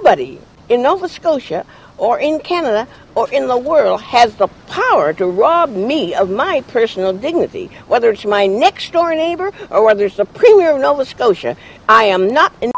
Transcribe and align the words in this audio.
nobody 0.00 0.38
in 0.70 0.82
Nova 0.82 1.06
Scotia 1.08 1.66
or 1.98 2.18
in 2.20 2.40
Canada 2.40 2.88
or 3.14 3.30
in 3.30 3.46
the 3.46 3.58
world 3.58 4.00
has 4.00 4.34
the 4.36 4.46
power 4.66 5.12
to 5.12 5.26
rob 5.26 5.68
me 5.68 6.14
of 6.14 6.30
my 6.30 6.62
personal 6.68 7.12
dignity, 7.12 7.66
whether 7.86 8.08
it's 8.10 8.24
my 8.24 8.46
next 8.46 8.92
door 8.92 9.14
neighbor 9.14 9.52
or 9.68 9.84
whether 9.84 10.06
it's 10.06 10.16
the 10.16 10.24
Premier 10.24 10.70
of 10.70 10.80
Nova 10.80 11.04
Scotia. 11.04 11.54
I 11.86 12.04
am 12.04 12.32
not 12.32 12.52
in. 12.62 12.72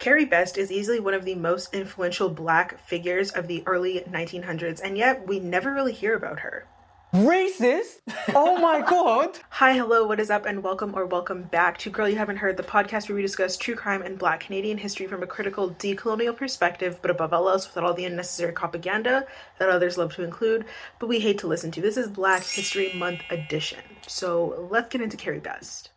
Carrie 0.00 0.24
Best 0.24 0.58
is 0.58 0.72
easily 0.72 0.98
one 0.98 1.14
of 1.14 1.24
the 1.24 1.36
most 1.36 1.72
influential 1.72 2.28
black 2.28 2.80
figures 2.80 3.30
of 3.30 3.46
the 3.46 3.62
early 3.66 4.00
1900s, 4.10 4.80
and 4.82 4.98
yet 4.98 5.26
we 5.28 5.38
never 5.38 5.72
really 5.72 5.92
hear 5.92 6.16
about 6.16 6.40
her. 6.40 6.66
Racist? 7.14 8.00
Oh 8.34 8.58
my 8.60 8.80
god. 8.88 9.38
Hi, 9.48 9.72
hello, 9.72 10.06
what 10.06 10.20
is 10.20 10.28
up, 10.28 10.44
and 10.44 10.62
welcome 10.62 10.94
or 10.94 11.06
welcome 11.06 11.44
back 11.44 11.78
to 11.78 11.90
Girl 11.90 12.06
You 12.06 12.16
Haven't 12.16 12.36
Heard, 12.36 12.58
the 12.58 12.62
podcast 12.62 13.08
where 13.08 13.16
we 13.16 13.22
discuss 13.22 13.56
true 13.56 13.74
crime 13.74 14.02
and 14.02 14.18
black 14.18 14.40
Canadian 14.40 14.76
history 14.76 15.06
from 15.06 15.22
a 15.22 15.26
critical 15.26 15.70
decolonial 15.70 16.36
perspective, 16.36 16.98
but 17.00 17.10
above 17.10 17.32
all 17.32 17.48
else, 17.48 17.66
without 17.66 17.84
all 17.84 17.94
the 17.94 18.04
unnecessary 18.04 18.52
propaganda 18.52 19.26
that 19.58 19.70
others 19.70 19.96
love 19.96 20.14
to 20.16 20.22
include, 20.22 20.66
but 20.98 21.06
we 21.06 21.18
hate 21.18 21.38
to 21.38 21.46
listen 21.46 21.70
to. 21.70 21.80
This 21.80 21.96
is 21.96 22.08
Black 22.08 22.42
History 22.42 22.92
Month 22.94 23.22
edition. 23.30 23.80
So 24.06 24.68
let's 24.70 24.90
get 24.90 25.00
into 25.00 25.16
Carrie 25.16 25.40
Best. 25.40 25.88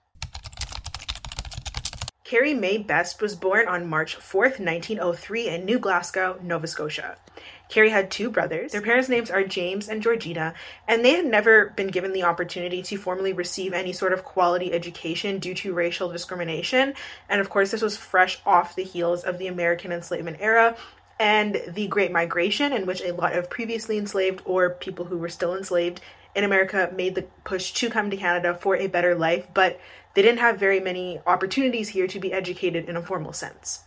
Carrie 2.23 2.53
Mae 2.53 2.77
Best 2.77 3.21
was 3.21 3.35
born 3.35 3.67
on 3.67 3.85
March 3.85 4.17
4th, 4.17 4.61
1903, 4.61 5.49
in 5.49 5.65
New 5.65 5.77
Glasgow, 5.77 6.39
Nova 6.41 6.67
Scotia. 6.67 7.17
Carrie 7.71 7.89
had 7.89 8.11
two 8.11 8.29
brothers. 8.29 8.73
Their 8.73 8.81
parents' 8.81 9.07
names 9.07 9.31
are 9.31 9.43
James 9.43 9.87
and 9.87 10.03
Georgina, 10.03 10.53
and 10.89 11.03
they 11.03 11.15
had 11.15 11.25
never 11.25 11.69
been 11.69 11.87
given 11.87 12.11
the 12.11 12.23
opportunity 12.23 12.83
to 12.83 12.97
formally 12.97 13.31
receive 13.31 13.71
any 13.71 13.93
sort 13.93 14.11
of 14.11 14.25
quality 14.25 14.73
education 14.73 15.39
due 15.39 15.55
to 15.55 15.73
racial 15.73 16.11
discrimination. 16.11 16.93
And 17.29 17.39
of 17.39 17.49
course, 17.49 17.71
this 17.71 17.81
was 17.81 17.95
fresh 17.95 18.39
off 18.45 18.75
the 18.75 18.83
heels 18.83 19.23
of 19.23 19.37
the 19.37 19.47
American 19.47 19.93
enslavement 19.93 20.37
era 20.41 20.75
and 21.17 21.61
the 21.67 21.87
Great 21.87 22.11
Migration, 22.11 22.73
in 22.73 22.85
which 22.85 23.01
a 23.01 23.13
lot 23.13 23.37
of 23.37 23.49
previously 23.49 23.97
enslaved 23.97 24.41
or 24.43 24.71
people 24.71 25.05
who 25.05 25.17
were 25.17 25.29
still 25.29 25.55
enslaved 25.55 26.01
in 26.35 26.43
America 26.43 26.91
made 26.93 27.15
the 27.15 27.25
push 27.45 27.71
to 27.71 27.89
come 27.89 28.09
to 28.09 28.17
Canada 28.17 28.53
for 28.53 28.75
a 28.75 28.87
better 28.87 29.15
life, 29.15 29.47
but 29.53 29.79
they 30.13 30.21
didn't 30.21 30.39
have 30.39 30.59
very 30.59 30.81
many 30.81 31.21
opportunities 31.25 31.89
here 31.89 32.07
to 32.07 32.19
be 32.19 32.33
educated 32.33 32.89
in 32.89 32.97
a 32.97 33.01
formal 33.01 33.31
sense. 33.31 33.83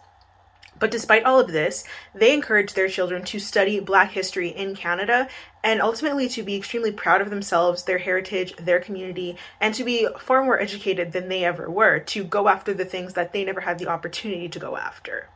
But 0.78 0.90
despite 0.90 1.24
all 1.24 1.38
of 1.38 1.52
this, 1.52 1.84
they 2.14 2.32
encourage 2.32 2.74
their 2.74 2.88
children 2.88 3.24
to 3.24 3.38
study 3.38 3.80
Black 3.80 4.10
history 4.10 4.48
in 4.48 4.74
Canada 4.74 5.28
and 5.62 5.80
ultimately 5.80 6.28
to 6.30 6.42
be 6.42 6.56
extremely 6.56 6.92
proud 6.92 7.20
of 7.20 7.30
themselves, 7.30 7.84
their 7.84 7.98
heritage, 7.98 8.54
their 8.56 8.80
community, 8.80 9.36
and 9.60 9.74
to 9.74 9.84
be 9.84 10.08
far 10.18 10.44
more 10.44 10.60
educated 10.60 11.12
than 11.12 11.28
they 11.28 11.44
ever 11.44 11.70
were, 11.70 12.00
to 12.00 12.24
go 12.24 12.48
after 12.48 12.74
the 12.74 12.84
things 12.84 13.14
that 13.14 13.32
they 13.32 13.44
never 13.44 13.60
had 13.60 13.78
the 13.78 13.88
opportunity 13.88 14.48
to 14.48 14.58
go 14.58 14.76
after. 14.76 15.28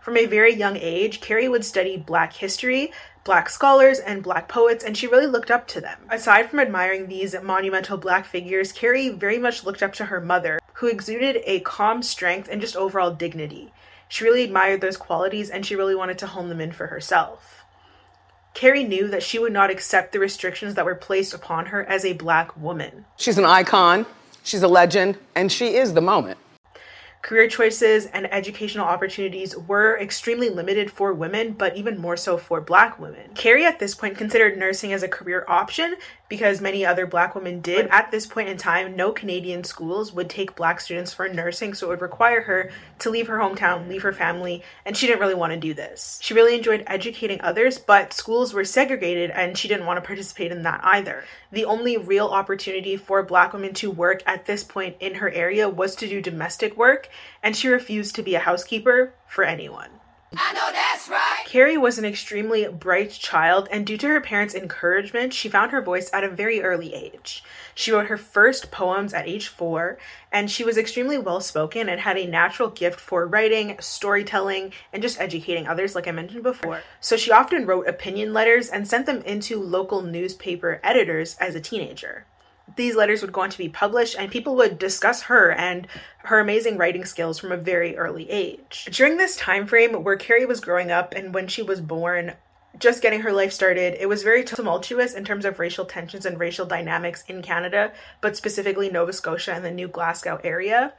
From 0.00 0.16
a 0.16 0.26
very 0.26 0.54
young 0.54 0.76
age, 0.76 1.20
Carrie 1.20 1.48
would 1.48 1.64
study 1.64 1.96
Black 1.96 2.32
history, 2.32 2.92
Black 3.24 3.50
scholars, 3.50 3.98
and 3.98 4.22
Black 4.22 4.48
poets, 4.48 4.82
and 4.82 4.96
she 4.96 5.06
really 5.06 5.26
looked 5.26 5.50
up 5.50 5.66
to 5.68 5.80
them. 5.80 5.98
Aside 6.08 6.48
from 6.48 6.58
admiring 6.58 7.06
these 7.06 7.36
monumental 7.42 7.98
Black 7.98 8.24
figures, 8.24 8.72
Carrie 8.72 9.10
very 9.10 9.38
much 9.38 9.64
looked 9.64 9.82
up 9.82 9.92
to 9.94 10.06
her 10.06 10.20
mother, 10.20 10.58
who 10.74 10.86
exuded 10.86 11.42
a 11.44 11.60
calm 11.60 12.02
strength 12.02 12.48
and 12.50 12.62
just 12.62 12.76
overall 12.76 13.10
dignity. 13.10 13.72
She 14.10 14.24
really 14.24 14.42
admired 14.42 14.80
those 14.80 14.96
qualities 14.96 15.50
and 15.50 15.64
she 15.64 15.76
really 15.76 15.94
wanted 15.94 16.18
to 16.18 16.26
hone 16.26 16.48
them 16.48 16.60
in 16.60 16.72
for 16.72 16.88
herself. 16.88 17.64
Carrie 18.54 18.82
knew 18.82 19.06
that 19.06 19.22
she 19.22 19.38
would 19.38 19.52
not 19.52 19.70
accept 19.70 20.10
the 20.10 20.18
restrictions 20.18 20.74
that 20.74 20.84
were 20.84 20.96
placed 20.96 21.32
upon 21.32 21.66
her 21.66 21.84
as 21.84 22.04
a 22.04 22.12
black 22.14 22.56
woman. 22.56 23.04
She's 23.16 23.38
an 23.38 23.44
icon, 23.44 24.04
she's 24.42 24.64
a 24.64 24.68
legend, 24.68 25.16
and 25.36 25.50
she 25.50 25.76
is 25.76 25.94
the 25.94 26.00
moment. 26.00 26.38
Career 27.22 27.48
choices 27.48 28.06
and 28.06 28.32
educational 28.32 28.84
opportunities 28.84 29.56
were 29.56 29.96
extremely 30.00 30.48
limited 30.48 30.90
for 30.90 31.12
women, 31.12 31.52
but 31.52 31.76
even 31.76 31.96
more 31.96 32.16
so 32.16 32.36
for 32.36 32.60
black 32.60 32.98
women. 32.98 33.30
Carrie 33.36 33.64
at 33.64 33.78
this 33.78 33.94
point 33.94 34.18
considered 34.18 34.58
nursing 34.58 34.92
as 34.92 35.04
a 35.04 35.08
career 35.08 35.44
option 35.46 35.94
because 36.30 36.60
many 36.60 36.86
other 36.86 37.06
black 37.06 37.34
women 37.34 37.60
did. 37.60 37.88
At 37.88 38.10
this 38.10 38.24
point 38.24 38.48
in 38.48 38.56
time, 38.56 38.96
no 38.96 39.12
Canadian 39.12 39.64
schools 39.64 40.14
would 40.14 40.30
take 40.30 40.56
black 40.56 40.80
students 40.80 41.12
for 41.12 41.28
nursing, 41.28 41.74
so 41.74 41.88
it 41.88 41.90
would 41.90 42.00
require 42.00 42.40
her 42.42 42.70
to 43.00 43.10
leave 43.10 43.26
her 43.26 43.38
hometown, 43.38 43.88
leave 43.88 44.02
her 44.02 44.12
family, 44.12 44.62
and 44.86 44.96
she 44.96 45.06
didn't 45.06 45.20
really 45.20 45.34
want 45.34 45.52
to 45.52 45.58
do 45.58 45.74
this. 45.74 46.18
She 46.22 46.32
really 46.32 46.56
enjoyed 46.56 46.84
educating 46.86 47.40
others, 47.42 47.78
but 47.78 48.12
schools 48.12 48.54
were 48.54 48.64
segregated 48.64 49.30
and 49.30 49.58
she 49.58 49.68
didn't 49.68 49.86
want 49.86 49.98
to 49.98 50.06
participate 50.06 50.52
in 50.52 50.62
that 50.62 50.80
either. 50.84 51.24
The 51.50 51.64
only 51.64 51.96
real 51.96 52.28
opportunity 52.28 52.96
for 52.96 53.22
black 53.24 53.52
women 53.52 53.74
to 53.74 53.90
work 53.90 54.22
at 54.24 54.46
this 54.46 54.62
point 54.62 54.96
in 55.00 55.16
her 55.16 55.30
area 55.30 55.68
was 55.68 55.96
to 55.96 56.08
do 56.08 56.22
domestic 56.22 56.76
work, 56.76 57.08
and 57.42 57.56
she 57.56 57.68
refused 57.68 58.14
to 58.14 58.22
be 58.22 58.36
a 58.36 58.40
housekeeper 58.40 59.12
for 59.26 59.42
anyone. 59.42 59.99
I 60.36 60.52
know 60.52 60.70
that's 60.72 61.08
right. 61.08 61.44
Carrie 61.44 61.76
was 61.76 61.98
an 61.98 62.04
extremely 62.04 62.68
bright 62.68 63.10
child, 63.10 63.68
and 63.72 63.84
due 63.84 63.96
to 63.96 64.06
her 64.06 64.20
parents' 64.20 64.54
encouragement, 64.54 65.34
she 65.34 65.48
found 65.48 65.72
her 65.72 65.82
voice 65.82 66.08
at 66.12 66.22
a 66.22 66.28
very 66.28 66.62
early 66.62 66.94
age. 66.94 67.42
She 67.74 67.90
wrote 67.90 68.06
her 68.06 68.16
first 68.16 68.70
poems 68.70 69.12
at 69.12 69.26
age 69.26 69.48
four, 69.48 69.98
and 70.30 70.48
she 70.48 70.62
was 70.62 70.78
extremely 70.78 71.18
well 71.18 71.40
spoken 71.40 71.88
and 71.88 72.00
had 72.00 72.16
a 72.16 72.26
natural 72.26 72.70
gift 72.70 73.00
for 73.00 73.26
writing, 73.26 73.76
storytelling, 73.80 74.72
and 74.92 75.02
just 75.02 75.20
educating 75.20 75.66
others, 75.66 75.96
like 75.96 76.06
I 76.06 76.12
mentioned 76.12 76.44
before. 76.44 76.82
So 77.00 77.16
she 77.16 77.32
often 77.32 77.66
wrote 77.66 77.88
opinion 77.88 78.32
letters 78.32 78.68
and 78.68 78.86
sent 78.86 79.06
them 79.06 79.22
into 79.22 79.60
local 79.60 80.02
newspaper 80.02 80.80
editors 80.84 81.36
as 81.40 81.56
a 81.56 81.60
teenager 81.60 82.26
these 82.76 82.96
letters 82.96 83.22
would 83.22 83.32
go 83.32 83.42
on 83.42 83.50
to 83.50 83.58
be 83.58 83.68
published 83.68 84.16
and 84.18 84.30
people 84.30 84.56
would 84.56 84.78
discuss 84.78 85.22
her 85.22 85.50
and 85.52 85.86
her 86.24 86.38
amazing 86.38 86.76
writing 86.76 87.04
skills 87.04 87.38
from 87.38 87.52
a 87.52 87.56
very 87.56 87.96
early 87.96 88.30
age. 88.30 88.88
During 88.90 89.16
this 89.16 89.36
time 89.36 89.66
frame 89.66 90.02
where 90.02 90.16
Carrie 90.16 90.46
was 90.46 90.60
growing 90.60 90.90
up 90.90 91.14
and 91.14 91.34
when 91.34 91.48
she 91.48 91.62
was 91.62 91.80
born, 91.80 92.34
just 92.78 93.02
getting 93.02 93.22
her 93.22 93.32
life 93.32 93.52
started, 93.52 93.96
it 94.00 94.08
was 94.08 94.22
very 94.22 94.44
tumultuous 94.44 95.14
in 95.14 95.24
terms 95.24 95.44
of 95.44 95.58
racial 95.58 95.84
tensions 95.84 96.24
and 96.24 96.38
racial 96.38 96.66
dynamics 96.66 97.24
in 97.28 97.42
Canada, 97.42 97.92
but 98.20 98.36
specifically 98.36 98.88
Nova 98.88 99.12
Scotia 99.12 99.52
and 99.52 99.64
the 99.64 99.70
New 99.70 99.88
Glasgow 99.88 100.40
area. 100.44 100.92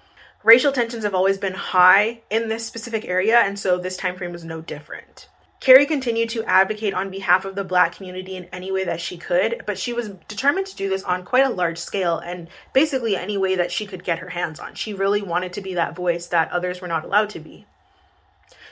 Racial 0.43 0.71
tensions 0.71 1.03
have 1.03 1.15
always 1.15 1.37
been 1.37 1.53
high 1.53 2.21
in 2.29 2.49
this 2.49 2.65
specific 2.65 3.05
area, 3.05 3.39
and 3.39 3.57
so 3.59 3.77
this 3.77 3.95
time 3.95 4.17
frame 4.17 4.31
was 4.31 4.43
no 4.43 4.59
different. 4.59 5.27
Carrie 5.61 5.85
continued 5.85 6.27
to 6.29 6.43
advocate 6.45 6.95
on 6.95 7.11
behalf 7.11 7.45
of 7.45 7.53
the 7.53 7.63
black 7.63 7.95
community 7.95 8.35
in 8.35 8.45
any 8.45 8.71
way 8.71 8.83
that 8.83 8.99
she 8.99 9.15
could, 9.15 9.61
but 9.67 9.77
she 9.77 9.93
was 9.93 10.09
determined 10.27 10.65
to 10.65 10.75
do 10.75 10.89
this 10.89 11.03
on 11.03 11.23
quite 11.23 11.45
a 11.45 11.49
large 11.49 11.77
scale 11.77 12.17
and 12.17 12.47
basically 12.73 13.15
any 13.15 13.37
way 13.37 13.55
that 13.55 13.71
she 13.71 13.85
could 13.85 14.03
get 14.03 14.17
her 14.17 14.29
hands 14.29 14.59
on. 14.59 14.73
She 14.73 14.91
really 14.91 15.21
wanted 15.21 15.53
to 15.53 15.61
be 15.61 15.75
that 15.75 15.95
voice 15.95 16.25
that 16.25 16.51
others 16.51 16.81
were 16.81 16.87
not 16.87 17.05
allowed 17.05 17.29
to 17.29 17.39
be. 17.39 17.67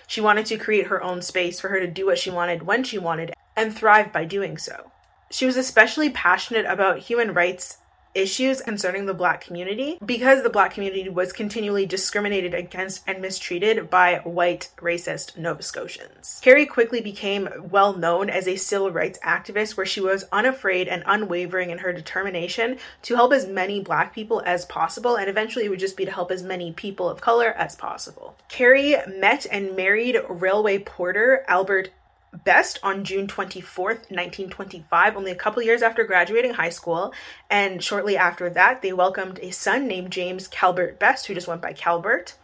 She 0.08 0.20
wanted 0.20 0.48
to 0.48 0.58
create 0.58 0.88
her 0.88 1.04
own 1.04 1.22
space 1.22 1.60
for 1.60 1.70
her 1.70 1.80
to 1.80 1.86
do 1.86 2.08
what 2.08 2.18
she 2.18 2.32
wanted 2.32 2.64
when 2.64 2.84
she 2.84 2.98
wanted 2.98 3.36
and 3.56 3.72
thrive 3.72 4.12
by 4.12 4.26
doing 4.26 4.58
so. 4.58 4.92
She 5.30 5.46
was 5.46 5.58
especially 5.58 6.10
passionate 6.10 6.66
about 6.66 6.98
human 6.98 7.36
rights 7.36 7.78
issues 8.20 8.62
concerning 8.62 9.06
the 9.06 9.14
black 9.14 9.42
community 9.42 9.98
because 10.06 10.44
the 10.44 10.50
black 10.50 10.74
community 10.74 11.10
was 11.10 11.32
continually 11.32 11.86
discriminated 11.86 12.54
against 12.54 13.04
and 13.08 13.22
mistreated 13.22 13.90
by 13.90 14.18
white 14.24 14.70
racist 14.78 15.38
Nova 15.38 15.64
Scotians. 15.64 16.40
Carrie 16.44 16.66
quickly 16.66 17.02
became 17.02 17.50
well 17.72 17.94
known 17.94 18.30
as 18.30 18.48
a 18.48 18.56
civil 18.56 18.92
rights 18.92 19.20
activist 19.26 19.78
where 19.78 19.86
she 19.86 20.02
was 20.02 20.26
unafraid 20.32 20.88
and 20.88 21.04
unwavering 21.06 21.70
in 21.70 21.78
her 21.80 21.94
determination 21.94 22.78
to 23.04 23.16
help 23.16 23.32
as 23.32 23.48
many 23.48 23.80
black 23.80 24.14
people 24.14 24.42
as 24.46 24.66
possible 24.66 25.16
and 25.16 25.30
eventually 25.30 25.66
it 25.66 25.70
would 25.70 25.80
just 25.80 25.98
be 25.98 26.06
to 26.06 26.12
help 26.12 26.32
as 26.32 26.44
many 26.44 26.72
people 26.74 27.10
of 27.10 27.22
color 27.22 27.54
as 27.58 27.76
possible. 27.76 28.36
Carrie 28.50 28.96
met 29.08 29.46
and 29.52 29.76
married 29.76 30.18
railway 30.30 30.78
porter 30.80 31.46
Albert 31.48 31.90
Best 32.32 32.80
on 32.84 33.04
June 33.04 33.28
24th, 33.28 34.10
1925, 34.10 35.18
only 35.18 35.32
a 35.32 35.36
couple 35.36 35.64
years 35.64 35.82
after 35.82 36.04
graduating 36.04 36.54
high 36.54 36.70
school. 36.70 37.14
And 37.50 37.84
shortly 37.84 38.18
after 38.18 38.50
that, 38.52 38.82
they 38.82 38.94
welcomed 38.94 39.40
a 39.42 39.52
son 39.52 39.88
named 39.88 40.12
James 40.12 40.48
Calbert 40.48 41.00
Best, 41.00 41.26
who 41.26 41.34
just 41.34 41.48
went 41.48 41.62
by 41.62 41.74
Calbert. 41.74 42.36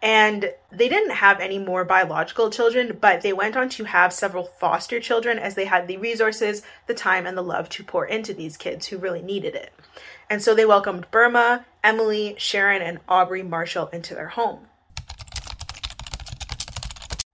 And 0.00 0.52
they 0.70 0.88
didn't 0.88 1.12
have 1.12 1.40
any 1.40 1.58
more 1.58 1.84
biological 1.84 2.50
children, 2.50 2.98
but 3.00 3.22
they 3.22 3.32
went 3.32 3.56
on 3.56 3.68
to 3.70 3.84
have 3.84 4.12
several 4.12 4.44
foster 4.44 5.00
children 5.00 5.38
as 5.38 5.54
they 5.54 5.64
had 5.64 5.86
the 5.86 5.96
resources, 5.96 6.62
the 6.86 6.94
time, 6.94 7.26
and 7.26 7.36
the 7.36 7.42
love 7.42 7.68
to 7.70 7.84
pour 7.84 8.06
into 8.06 8.34
these 8.34 8.56
kids 8.56 8.86
who 8.86 8.98
really 8.98 9.22
needed 9.22 9.54
it. 9.54 9.72
And 10.28 10.42
so 10.42 10.54
they 10.54 10.64
welcomed 10.64 11.10
Burma, 11.10 11.66
Emily, 11.84 12.34
Sharon, 12.38 12.82
and 12.82 13.00
Aubrey 13.08 13.42
Marshall 13.42 13.88
into 13.88 14.14
their 14.14 14.28
home. 14.28 14.66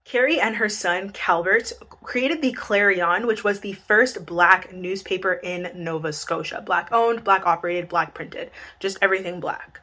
Carrie 0.09 0.39
and 0.39 0.55
her 0.55 0.69
son, 0.69 1.11
Calbert, 1.11 1.71
created 2.01 2.41
the 2.41 2.51
Clarion, 2.51 3.27
which 3.27 3.43
was 3.43 3.59
the 3.59 3.73
first 3.73 4.25
black 4.25 4.73
newspaper 4.73 5.33
in 5.33 5.69
Nova 5.75 6.11
Scotia. 6.11 6.63
Black 6.65 6.91
owned, 6.91 7.23
black 7.23 7.45
operated, 7.45 7.87
black 7.87 8.15
printed. 8.15 8.49
Just 8.79 8.97
everything 9.03 9.39
black. 9.39 9.81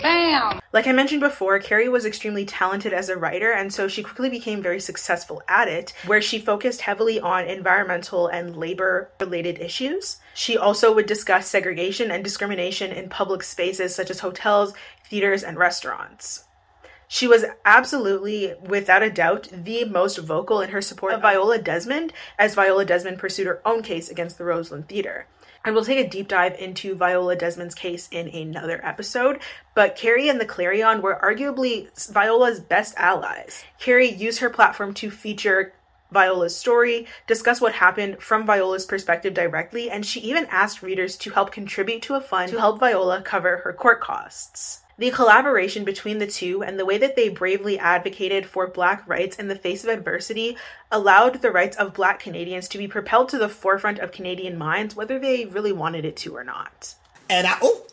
Bam! 0.00 0.60
Like 0.72 0.86
I 0.86 0.92
mentioned 0.92 1.20
before, 1.20 1.58
Carrie 1.58 1.88
was 1.88 2.06
extremely 2.06 2.44
talented 2.44 2.92
as 2.92 3.08
a 3.08 3.16
writer, 3.16 3.50
and 3.50 3.74
so 3.74 3.88
she 3.88 4.04
quickly 4.04 4.30
became 4.30 4.62
very 4.62 4.78
successful 4.78 5.42
at 5.48 5.66
it, 5.66 5.92
where 6.06 6.22
she 6.22 6.38
focused 6.38 6.82
heavily 6.82 7.18
on 7.18 7.46
environmental 7.46 8.28
and 8.28 8.56
labor 8.56 9.10
related 9.18 9.58
issues. 9.58 10.18
She 10.34 10.56
also 10.56 10.94
would 10.94 11.06
discuss 11.06 11.48
segregation 11.48 12.12
and 12.12 12.22
discrimination 12.22 12.92
in 12.92 13.08
public 13.08 13.42
spaces 13.42 13.92
such 13.92 14.08
as 14.08 14.20
hotels, 14.20 14.72
theaters, 15.04 15.42
and 15.42 15.58
restaurants. 15.58 16.44
She 17.12 17.26
was 17.26 17.44
absolutely, 17.64 18.54
without 18.62 19.02
a 19.02 19.10
doubt, 19.10 19.48
the 19.52 19.84
most 19.84 20.16
vocal 20.18 20.60
in 20.60 20.70
her 20.70 20.80
support 20.80 21.12
of 21.12 21.22
Viola 21.22 21.58
Desmond 21.58 22.12
as 22.38 22.54
Viola 22.54 22.84
Desmond 22.84 23.18
pursued 23.18 23.48
her 23.48 23.60
own 23.64 23.82
case 23.82 24.08
against 24.08 24.38
the 24.38 24.44
Roseland 24.44 24.88
Theater. 24.88 25.26
And 25.64 25.74
we'll 25.74 25.84
take 25.84 25.98
a 25.98 26.08
deep 26.08 26.28
dive 26.28 26.54
into 26.56 26.94
Viola 26.94 27.34
Desmond's 27.34 27.74
case 27.74 28.08
in 28.12 28.28
another 28.28 28.80
episode. 28.86 29.40
But 29.74 29.96
Carrie 29.96 30.28
and 30.28 30.40
the 30.40 30.46
Clarion 30.46 31.02
were 31.02 31.18
arguably 31.20 31.88
Viola's 32.12 32.60
best 32.60 32.94
allies. 32.96 33.64
Carrie 33.80 34.12
used 34.12 34.38
her 34.38 34.48
platform 34.48 34.94
to 34.94 35.10
feature 35.10 35.72
Viola's 36.12 36.56
story, 36.56 37.08
discuss 37.26 37.60
what 37.60 37.74
happened 37.74 38.20
from 38.20 38.46
Viola's 38.46 38.86
perspective 38.86 39.34
directly, 39.34 39.90
and 39.90 40.06
she 40.06 40.20
even 40.20 40.46
asked 40.46 40.80
readers 40.80 41.16
to 41.16 41.30
help 41.30 41.50
contribute 41.50 42.02
to 42.02 42.14
a 42.14 42.20
fund 42.20 42.52
to 42.52 42.60
help 42.60 42.78
Viola 42.78 43.20
cover 43.20 43.62
her 43.64 43.72
court 43.72 44.00
costs. 44.00 44.82
The 45.00 45.10
collaboration 45.10 45.84
between 45.84 46.18
the 46.18 46.26
two 46.26 46.62
and 46.62 46.78
the 46.78 46.84
way 46.84 46.98
that 46.98 47.16
they 47.16 47.30
bravely 47.30 47.78
advocated 47.78 48.44
for 48.44 48.66
Black 48.66 49.08
rights 49.08 49.38
in 49.38 49.48
the 49.48 49.56
face 49.56 49.82
of 49.82 49.88
adversity 49.88 50.58
allowed 50.92 51.40
the 51.40 51.50
rights 51.50 51.74
of 51.78 51.94
Black 51.94 52.20
Canadians 52.20 52.68
to 52.68 52.76
be 52.76 52.86
propelled 52.86 53.30
to 53.30 53.38
the 53.38 53.48
forefront 53.48 53.98
of 53.98 54.12
Canadian 54.12 54.58
minds, 54.58 54.94
whether 54.94 55.18
they 55.18 55.46
really 55.46 55.72
wanted 55.72 56.04
it 56.04 56.18
to 56.18 56.36
or 56.36 56.44
not. 56.44 56.96
And 57.30 57.46
I, 57.46 57.56
oh. 57.62 57.86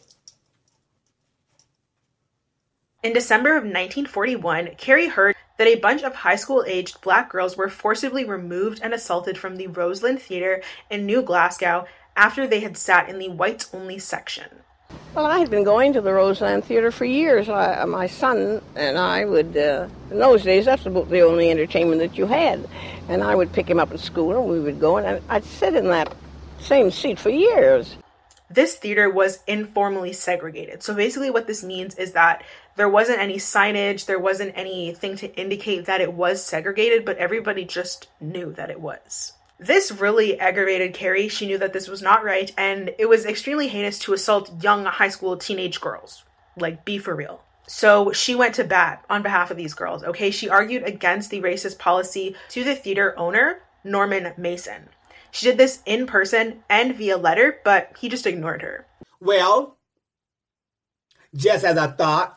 In 3.01 3.13
December 3.13 3.51
of 3.51 3.63
1941, 3.63 4.71
Carrie 4.75 5.07
heard 5.07 5.37
that 5.57 5.67
a 5.67 5.75
bunch 5.75 6.03
of 6.03 6.13
high 6.13 6.35
school 6.35 6.65
aged 6.67 6.99
black 6.99 7.29
girls 7.29 7.55
were 7.55 7.69
forcibly 7.69 8.25
removed 8.25 8.81
and 8.83 8.93
assaulted 8.93 9.37
from 9.37 9.55
the 9.55 9.67
Roseland 9.67 10.21
Theatre 10.21 10.61
in 10.89 11.05
New 11.05 11.21
Glasgow 11.21 11.85
after 12.17 12.45
they 12.45 12.59
had 12.59 12.75
sat 12.75 13.07
in 13.07 13.17
the 13.17 13.29
whites 13.29 13.73
only 13.73 13.97
section. 13.97 14.63
Well, 15.15 15.25
I 15.25 15.39
had 15.39 15.49
been 15.49 15.63
going 15.63 15.93
to 15.93 16.01
the 16.01 16.13
Roseland 16.13 16.65
Theater 16.65 16.91
for 16.91 17.05
years. 17.05 17.49
I, 17.49 17.83
my 17.85 18.05
son 18.05 18.61
and 18.75 18.97
I 18.97 19.25
would, 19.25 19.57
uh, 19.57 19.87
in 20.11 20.19
those 20.19 20.43
days, 20.43 20.65
that's 20.65 20.85
about 20.85 21.09
the 21.09 21.21
only 21.21 21.49
entertainment 21.49 22.01
that 22.01 22.17
you 22.17 22.27
had. 22.27 22.67
And 23.09 23.23
I 23.23 23.33
would 23.33 23.51
pick 23.51 23.67
him 23.67 23.79
up 23.79 23.91
at 23.91 23.99
school 23.99 24.37
and 24.37 24.47
we 24.47 24.59
would 24.59 24.79
go, 24.79 24.97
and 24.97 25.21
I'd 25.27 25.43
sit 25.43 25.75
in 25.75 25.87
that 25.87 26.13
same 26.59 26.91
seat 26.91 27.17
for 27.17 27.29
years. 27.29 27.95
This 28.49 28.75
theater 28.75 29.09
was 29.09 29.43
informally 29.47 30.13
segregated. 30.13 30.83
So 30.83 30.93
basically, 30.93 31.31
what 31.31 31.47
this 31.47 31.63
means 31.63 31.95
is 31.95 32.13
that 32.13 32.43
there 32.75 32.87
wasn't 32.87 33.19
any 33.19 33.37
signage, 33.37 34.05
there 34.05 34.19
wasn't 34.19 34.53
anything 34.55 35.17
to 35.17 35.35
indicate 35.35 35.85
that 35.85 35.99
it 35.99 36.13
was 36.13 36.45
segregated, 36.45 37.03
but 37.05 37.17
everybody 37.17 37.65
just 37.65 38.07
knew 38.21 38.53
that 38.53 38.69
it 38.69 38.79
was. 38.79 39.33
This 39.59 39.91
really 39.91 40.39
aggravated 40.39 40.93
Carrie. 40.93 41.29
She 41.29 41.47
knew 41.47 41.57
that 41.57 41.73
this 41.73 41.87
was 41.87 42.01
not 42.01 42.23
right, 42.23 42.51
and 42.57 42.93
it 42.99 43.07
was 43.07 43.25
extremely 43.25 43.67
heinous 43.67 43.97
to 43.99 44.13
assault 44.13 44.63
young 44.63 44.85
high 44.85 45.09
school 45.09 45.35
teenage 45.35 45.81
girls. 45.81 46.23
Like, 46.55 46.85
be 46.85 46.99
for 46.99 47.15
real. 47.15 47.41
So 47.67 48.11
she 48.11 48.35
went 48.35 48.55
to 48.55 48.63
bat 48.63 49.03
on 49.09 49.23
behalf 49.23 49.51
of 49.51 49.57
these 49.57 49.73
girls, 49.73 50.03
okay? 50.03 50.31
She 50.31 50.47
argued 50.47 50.83
against 50.83 51.31
the 51.31 51.41
racist 51.41 51.79
policy 51.79 52.35
to 52.49 52.63
the 52.63 52.75
theater 52.75 53.17
owner, 53.17 53.61
Norman 53.83 54.33
Mason. 54.37 54.89
She 55.31 55.45
did 55.45 55.57
this 55.57 55.81
in 55.85 56.07
person 56.07 56.63
and 56.69 56.95
via 56.95 57.17
letter, 57.17 57.59
but 57.65 57.91
he 57.99 58.09
just 58.09 58.25
ignored 58.25 58.61
her. 58.61 58.85
Well, 59.19 59.77
just 61.35 61.65
as 61.65 61.77
I 61.77 61.87
thought, 61.87 62.36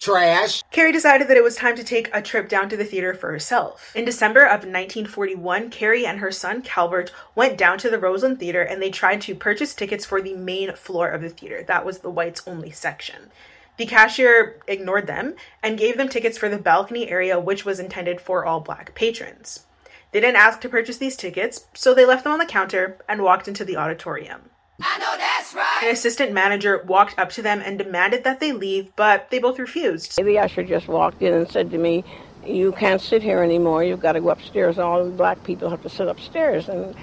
Trash. 0.00 0.62
Carrie 0.70 0.92
decided 0.92 1.28
that 1.28 1.36
it 1.36 1.42
was 1.42 1.56
time 1.56 1.76
to 1.76 1.82
take 1.82 2.10
a 2.12 2.20
trip 2.20 2.48
down 2.48 2.68
to 2.68 2.76
the 2.76 2.84
theater 2.84 3.14
for 3.14 3.30
herself. 3.30 3.90
In 3.96 4.04
December 4.04 4.44
of 4.44 4.64
1941, 4.64 5.70
Carrie 5.70 6.04
and 6.04 6.18
her 6.18 6.30
son 6.30 6.60
Calbert 6.60 7.10
went 7.34 7.56
down 7.56 7.78
to 7.78 7.88
the 7.88 7.98
Roseland 7.98 8.38
Theater 8.38 8.60
and 8.60 8.82
they 8.82 8.90
tried 8.90 9.22
to 9.22 9.34
purchase 9.34 9.74
tickets 9.74 10.04
for 10.04 10.20
the 10.20 10.34
main 10.34 10.74
floor 10.74 11.08
of 11.08 11.22
the 11.22 11.30
theater. 11.30 11.62
That 11.62 11.86
was 11.86 12.00
the 12.00 12.10
whites 12.10 12.42
only 12.46 12.70
section. 12.70 13.30
The 13.76 13.86
cashier 13.86 14.60
ignored 14.68 15.06
them 15.06 15.34
and 15.62 15.78
gave 15.78 15.96
them 15.96 16.08
tickets 16.08 16.38
for 16.38 16.48
the 16.48 16.58
balcony 16.58 17.08
area, 17.08 17.40
which 17.40 17.64
was 17.64 17.80
intended 17.80 18.20
for 18.20 18.44
all 18.44 18.60
black 18.60 18.94
patrons. 18.94 19.66
They 20.12 20.20
didn't 20.20 20.36
ask 20.36 20.60
to 20.60 20.68
purchase 20.68 20.98
these 20.98 21.16
tickets, 21.16 21.66
so 21.74 21.92
they 21.92 22.04
left 22.04 22.22
them 22.22 22.32
on 22.32 22.38
the 22.38 22.46
counter 22.46 22.98
and 23.08 23.22
walked 23.22 23.48
into 23.48 23.64
the 23.64 23.76
auditorium. 23.76 24.50
I 24.80 24.98
know 24.98 25.16
that's 25.16 25.43
right. 25.54 25.80
An 25.82 25.90
assistant 25.90 26.32
manager 26.32 26.82
walked 26.86 27.18
up 27.18 27.30
to 27.30 27.42
them 27.42 27.62
and 27.64 27.78
demanded 27.78 28.24
that 28.24 28.40
they 28.40 28.52
leave, 28.52 28.94
but 28.96 29.30
they 29.30 29.38
both 29.38 29.58
refused. 29.58 30.16
The 30.16 30.38
usher 30.38 30.62
just 30.62 30.88
walked 30.88 31.22
in 31.22 31.32
and 31.32 31.50
said 31.50 31.70
to 31.70 31.78
me, 31.78 32.04
You 32.44 32.72
can't 32.72 33.00
sit 33.00 33.22
here 33.22 33.42
anymore. 33.42 33.84
You've 33.84 34.00
got 34.00 34.12
to 34.12 34.20
go 34.20 34.30
upstairs. 34.30 34.78
All 34.78 35.04
the 35.04 35.10
black 35.10 35.42
people 35.44 35.70
have 35.70 35.82
to 35.82 35.88
sit 35.88 36.08
upstairs. 36.08 36.68
And 36.68 36.94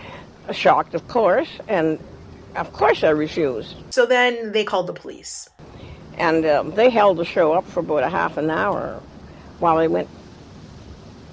shocked, 0.52 0.94
of 0.94 1.08
course, 1.08 1.50
and 1.68 2.00
of 2.56 2.74
course 2.74 3.04
I 3.04 3.10
refused. 3.10 3.76
So 3.92 4.06
then 4.06 4.52
they 4.52 4.64
called 4.64 4.88
the 4.88 4.94
police. 4.94 5.50
And 6.18 6.46
um, 6.46 6.72
they 6.72 6.90
held 6.90 7.18
the 7.18 7.26
show 7.26 7.54
up 7.54 7.66
for 7.66 7.80
about 7.80 8.04
a 8.04 8.10
half 8.10 8.38
an 8.38 8.50
hour 8.50 9.02
while 9.60 9.78
they 9.78 9.88
went 9.88 10.10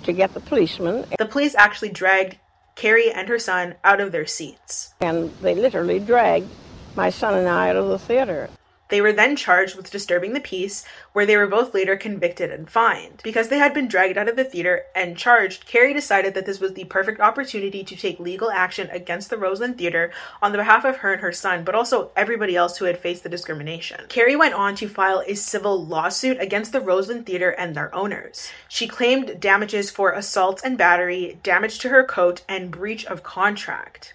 to 0.05 0.12
get 0.12 0.35
the 0.35 0.41
policeman. 0.41 1.05
The 1.19 1.26
police 1.26 1.55
actually 1.55 1.91
dragged 1.91 2.37
Carrie 2.76 3.11
and 3.11 3.29
her 3.29 3.38
son 3.38 3.75
out 3.82 4.00
of 4.00 4.12
their 4.12 4.26
seats. 4.26 4.94
And 5.00 5.31
they 5.41 5.55
literally 5.55 5.99
dragged 5.99 6.49
my 6.96 7.11
son 7.11 7.35
and 7.35 7.49
I 7.49 7.70
out 7.70 7.76
of 7.76 7.88
the 7.88 7.99
theater. 7.99 8.50
They 8.88 9.02
were 9.02 9.12
then 9.12 9.37
charged 9.37 9.76
with 9.76 9.90
disturbing 9.90 10.32
the 10.32 10.40
peace, 10.40 10.82
where 11.12 11.26
they 11.26 11.37
were 11.37 11.46
both 11.46 11.75
later 11.75 11.94
convicted 11.96 12.50
and 12.50 12.70
fined. 12.70 13.20
Because 13.23 13.49
they 13.49 13.58
had 13.58 13.75
been 13.75 13.87
dragged 13.87 14.17
out 14.17 14.29
of 14.29 14.37
the 14.37 14.44
theater 14.44 14.85
and 14.94 15.17
charged, 15.17 15.67
Carrie 15.67 15.93
decided 15.93 16.32
that 16.32 16.46
this 16.46 16.58
was 16.58 16.73
the 16.73 16.85
perfect 16.85 17.20
opportunity 17.20 17.85
to 17.85 17.96
take 17.96 18.19
legal 18.19 18.50
action 18.50 18.88
against 18.90 19.29
the 19.29 19.37
Roseland 19.37 19.76
Theater 19.76 20.11
on 20.40 20.52
the 20.52 20.58
behalf 20.58 20.87
of 20.87 20.99
her 20.99 21.12
and 21.12 21.20
her 21.20 21.32
son, 21.32 21.64
but 21.64 21.75
also 21.75 22.12
everybody 22.17 22.56
else 22.56 22.79
who 22.79 22.87
had 22.87 22.99
faced 22.99 23.25
the 23.25 23.29
discrimination. 23.29 24.06
Carrie 24.08 24.37
went 24.37 24.55
on 24.55 24.75
to 24.76 24.88
file 24.88 25.23
a 25.26 25.34
civil 25.34 25.84
lawsuit 25.84 26.41
against 26.41 26.73
the 26.73 26.81
Roseland 26.81 27.26
Theater 27.26 27.50
and 27.50 27.75
their 27.75 27.94
owners. 27.94 28.50
She 28.69 28.88
claimed 28.88 29.38
damages 29.38 29.91
for 29.91 30.12
assault 30.12 30.62
and 30.64 30.79
battery, 30.79 31.38
damage 31.43 31.79
to 31.81 31.91
her 31.91 32.05
coat, 32.05 32.43
and 32.49 32.70
breach 32.70 33.05
of 33.05 33.23
contract. 33.23 34.14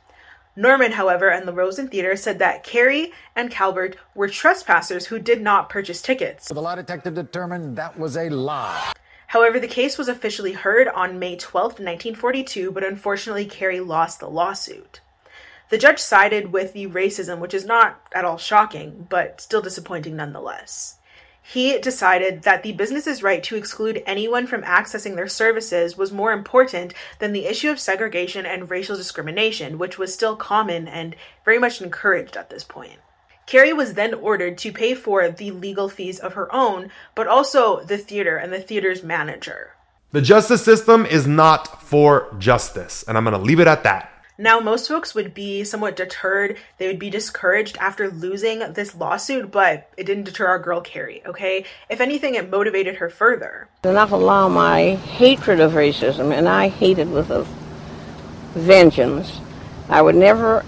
Norman, 0.56 0.92
however, 0.92 1.30
and 1.30 1.48
the 1.48 1.54
Roseland 1.54 1.90
Theater 1.90 2.16
said 2.16 2.38
that 2.40 2.64
Carrie 2.64 3.12
and 3.36 3.50
Calbert 3.50 3.96
were 4.14 4.28
trespassers 4.28 5.08
who 5.08 5.18
did 5.18 5.42
not 5.42 5.68
purchase 5.68 6.02
tickets. 6.02 6.48
The 6.48 6.62
lie 6.62 6.76
detective 6.76 7.16
determined 7.16 7.76
that 7.78 7.98
was 7.98 8.16
a 8.16 8.30
lie. 8.30 8.94
However, 9.28 9.60
the 9.60 9.68
case 9.68 9.98
was 9.98 10.08
officially 10.08 10.54
heard 10.54 10.88
on 10.88 11.18
May 11.18 11.38
12, 11.38 11.80
1942, 11.80 12.72
but 12.72 12.84
unfortunately, 12.84 13.46
Carrie 13.46 13.80
lost 13.80 14.20
the 14.20 14.30
lawsuit. 14.30 15.02
The 15.70 15.80
judge 15.80 15.98
sided 15.98 16.54
with 16.54 16.74
the 16.74 16.86
racism, 16.86 17.40
which 17.40 17.56
is 17.56 17.66
not 17.66 18.00
at 18.14 18.26
all 18.26 18.38
shocking, 18.38 19.08
but 19.10 19.42
still 19.42 19.62
disappointing 19.62 20.16
nonetheless 20.16 20.98
he 21.44 21.78
decided 21.80 22.44
that 22.44 22.64
the 22.64 22.72
business's 22.72 23.22
right 23.22 23.44
to 23.44 23.58
exclude 23.58 24.02
anyone 24.06 24.48
from 24.48 24.64
accessing 24.64 25.16
their 25.16 25.28
services 25.28 25.98
was 25.98 26.12
more 26.12 26.32
important 26.32 26.94
than 27.20 27.34
the 27.34 27.46
issue 27.46 27.70
of 27.70 27.80
segregation 27.80 28.46
and 28.46 28.72
racial 28.72 28.96
discrimination, 28.96 29.78
which 29.78 29.98
was 29.98 30.14
still 30.14 30.38
common 30.38 30.88
and 30.88 31.16
very 31.44 31.60
much 31.60 31.82
encouraged 31.82 32.38
at 32.38 32.50
this 32.50 32.64
point. 32.64 33.00
Carrie 33.46 33.74
was 33.74 33.96
then 33.96 34.14
ordered 34.14 34.58
to 34.60 34.72
pay 34.72 34.96
for 34.96 35.30
the 35.30 35.52
legal 35.52 35.90
fees 35.90 36.18
of 36.18 36.34
her 36.34 36.54
own, 36.56 36.90
but 37.14 37.28
also 37.28 37.82
the 37.82 37.98
theater 37.98 38.38
and 38.38 38.54
the 38.54 38.62
theater's 38.62 39.04
manager. 39.04 39.72
The 40.14 40.22
justice 40.22 40.64
system 40.64 41.06
is 41.06 41.28
not 41.28 41.82
for 41.82 42.34
justice, 42.40 43.04
and 43.06 43.18
I'm 43.18 43.26
going 43.26 43.38
to 43.38 43.44
leave 43.44 43.60
it 43.60 43.68
at 43.68 43.84
that. 43.84 44.13
Now, 44.38 44.60
most 44.60 44.88
folks 44.88 45.14
would 45.14 45.36
be 45.36 45.64
somewhat 45.64 45.96
deterred. 45.96 46.58
They 46.80 46.88
would 46.88 46.98
be 46.98 47.12
discouraged 47.12 47.78
after 47.78 48.10
losing 48.10 48.60
this 48.74 48.96
lawsuit, 48.96 49.52
but 49.52 49.90
it 49.96 50.06
didn't 50.06 50.24
deter 50.24 50.48
our 50.48 50.58
girl 50.58 50.82
Carrie, 50.82 51.22
okay? 51.26 51.66
If 51.88 52.02
anything, 52.02 52.34
it 52.34 52.50
motivated 52.50 52.96
her 52.96 53.12
further. 53.12 53.68
Enough 53.84 54.12
allow 54.12 54.50
my 54.50 54.96
hatred 54.96 55.60
of 55.60 55.74
racism, 55.74 56.34
and 56.36 56.50
I 56.50 56.70
hated 56.70 57.12
with 57.12 57.30
a 57.30 57.46
vengeance. 58.56 59.40
I 59.88 60.02
would 60.02 60.16
never 60.16 60.66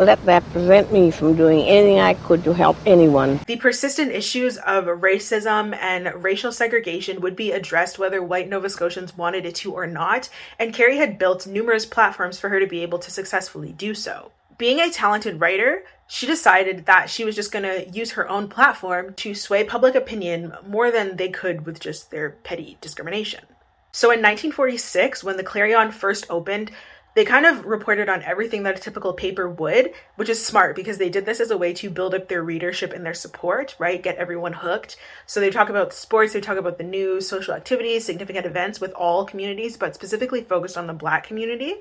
let 0.00 0.24
that 0.24 0.42
prevent 0.50 0.92
me 0.92 1.10
from 1.10 1.36
doing 1.36 1.60
anything 1.66 2.00
I 2.00 2.14
could 2.14 2.42
to 2.44 2.54
help 2.54 2.76
anyone. 2.86 3.40
The 3.46 3.56
persistent 3.56 4.12
issues 4.12 4.56
of 4.58 4.86
racism 4.86 5.76
and 5.76 6.24
racial 6.24 6.52
segregation 6.52 7.20
would 7.20 7.36
be 7.36 7.52
addressed 7.52 7.98
whether 7.98 8.22
white 8.22 8.48
Nova 8.48 8.70
Scotians 8.70 9.16
wanted 9.16 9.44
it 9.44 9.54
to 9.56 9.72
or 9.72 9.86
not, 9.86 10.28
and 10.58 10.72
Carrie 10.72 10.96
had 10.96 11.18
built 11.18 11.46
numerous 11.46 11.84
platforms 11.84 12.38
for 12.38 12.48
her 12.48 12.60
to 12.60 12.66
be 12.66 12.82
able 12.82 12.98
to 12.98 13.10
successfully 13.10 13.72
do 13.72 13.94
so. 13.94 14.32
Being 14.56 14.80
a 14.80 14.90
talented 14.90 15.40
writer, 15.40 15.84
she 16.06 16.26
decided 16.26 16.86
that 16.86 17.08
she 17.08 17.24
was 17.24 17.36
just 17.36 17.52
going 17.52 17.62
to 17.62 17.88
use 17.88 18.12
her 18.12 18.28
own 18.28 18.48
platform 18.48 19.14
to 19.14 19.34
sway 19.34 19.64
public 19.64 19.94
opinion 19.94 20.52
more 20.66 20.90
than 20.90 21.16
they 21.16 21.28
could 21.28 21.66
with 21.66 21.78
just 21.78 22.10
their 22.10 22.30
petty 22.30 22.76
discrimination. 22.80 23.44
So 23.92 24.08
in 24.08 24.18
1946, 24.18 25.24
when 25.24 25.36
the 25.36 25.42
Clarion 25.42 25.90
first 25.90 26.26
opened, 26.30 26.70
they 27.14 27.24
kind 27.24 27.44
of 27.44 27.64
reported 27.66 28.08
on 28.08 28.22
everything 28.22 28.62
that 28.62 28.78
a 28.78 28.80
typical 28.80 29.12
paper 29.12 29.48
would, 29.48 29.92
which 30.16 30.28
is 30.28 30.44
smart 30.44 30.76
because 30.76 30.98
they 30.98 31.10
did 31.10 31.26
this 31.26 31.40
as 31.40 31.50
a 31.50 31.58
way 31.58 31.72
to 31.74 31.90
build 31.90 32.14
up 32.14 32.28
their 32.28 32.42
readership 32.42 32.92
and 32.92 33.04
their 33.04 33.14
support, 33.14 33.74
right? 33.78 34.02
Get 34.02 34.16
everyone 34.16 34.52
hooked. 34.52 34.96
So 35.26 35.40
they 35.40 35.50
talk 35.50 35.68
about 35.68 35.92
sports, 35.92 36.32
they 36.32 36.40
talk 36.40 36.56
about 36.56 36.78
the 36.78 36.84
news, 36.84 37.28
social 37.28 37.54
activities, 37.54 38.04
significant 38.04 38.46
events 38.46 38.80
with 38.80 38.92
all 38.92 39.24
communities, 39.24 39.76
but 39.76 39.94
specifically 39.94 40.42
focused 40.42 40.78
on 40.78 40.86
the 40.86 40.92
black 40.92 41.26
community. 41.26 41.74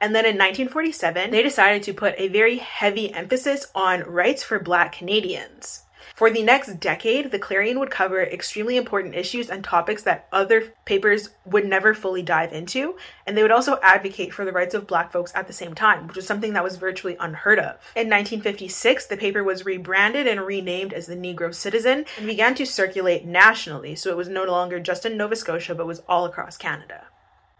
And 0.00 0.14
then 0.14 0.24
in 0.24 0.36
1947, 0.36 1.30
they 1.30 1.42
decided 1.42 1.84
to 1.84 1.94
put 1.94 2.14
a 2.18 2.28
very 2.28 2.56
heavy 2.56 3.12
emphasis 3.14 3.66
on 3.74 4.02
rights 4.02 4.42
for 4.42 4.58
black 4.58 4.92
Canadians. 4.92 5.83
For 6.14 6.30
the 6.30 6.44
next 6.44 6.78
decade, 6.78 7.32
the 7.32 7.40
Clarion 7.40 7.80
would 7.80 7.90
cover 7.90 8.22
extremely 8.22 8.76
important 8.76 9.16
issues 9.16 9.50
and 9.50 9.64
topics 9.64 10.04
that 10.04 10.28
other 10.30 10.72
papers 10.84 11.30
would 11.44 11.66
never 11.66 11.92
fully 11.92 12.22
dive 12.22 12.52
into, 12.52 12.96
and 13.26 13.36
they 13.36 13.42
would 13.42 13.50
also 13.50 13.80
advocate 13.82 14.32
for 14.32 14.44
the 14.44 14.52
rights 14.52 14.74
of 14.74 14.86
black 14.86 15.10
folks 15.10 15.32
at 15.34 15.48
the 15.48 15.52
same 15.52 15.74
time, 15.74 16.06
which 16.06 16.14
was 16.14 16.24
something 16.24 16.52
that 16.52 16.62
was 16.62 16.76
virtually 16.76 17.16
unheard 17.18 17.58
of. 17.58 17.80
In 17.96 18.08
1956, 18.08 19.06
the 19.06 19.16
paper 19.16 19.42
was 19.42 19.64
rebranded 19.64 20.28
and 20.28 20.40
renamed 20.42 20.92
as 20.92 21.06
the 21.06 21.16
Negro 21.16 21.52
Citizen 21.52 22.04
and 22.16 22.26
began 22.28 22.54
to 22.54 22.64
circulate 22.64 23.26
nationally, 23.26 23.96
so 23.96 24.10
it 24.10 24.16
was 24.16 24.28
no 24.28 24.44
longer 24.44 24.78
just 24.78 25.04
in 25.04 25.16
Nova 25.16 25.34
Scotia 25.34 25.74
but 25.74 25.88
was 25.88 26.02
all 26.08 26.26
across 26.26 26.56
Canada. 26.56 27.06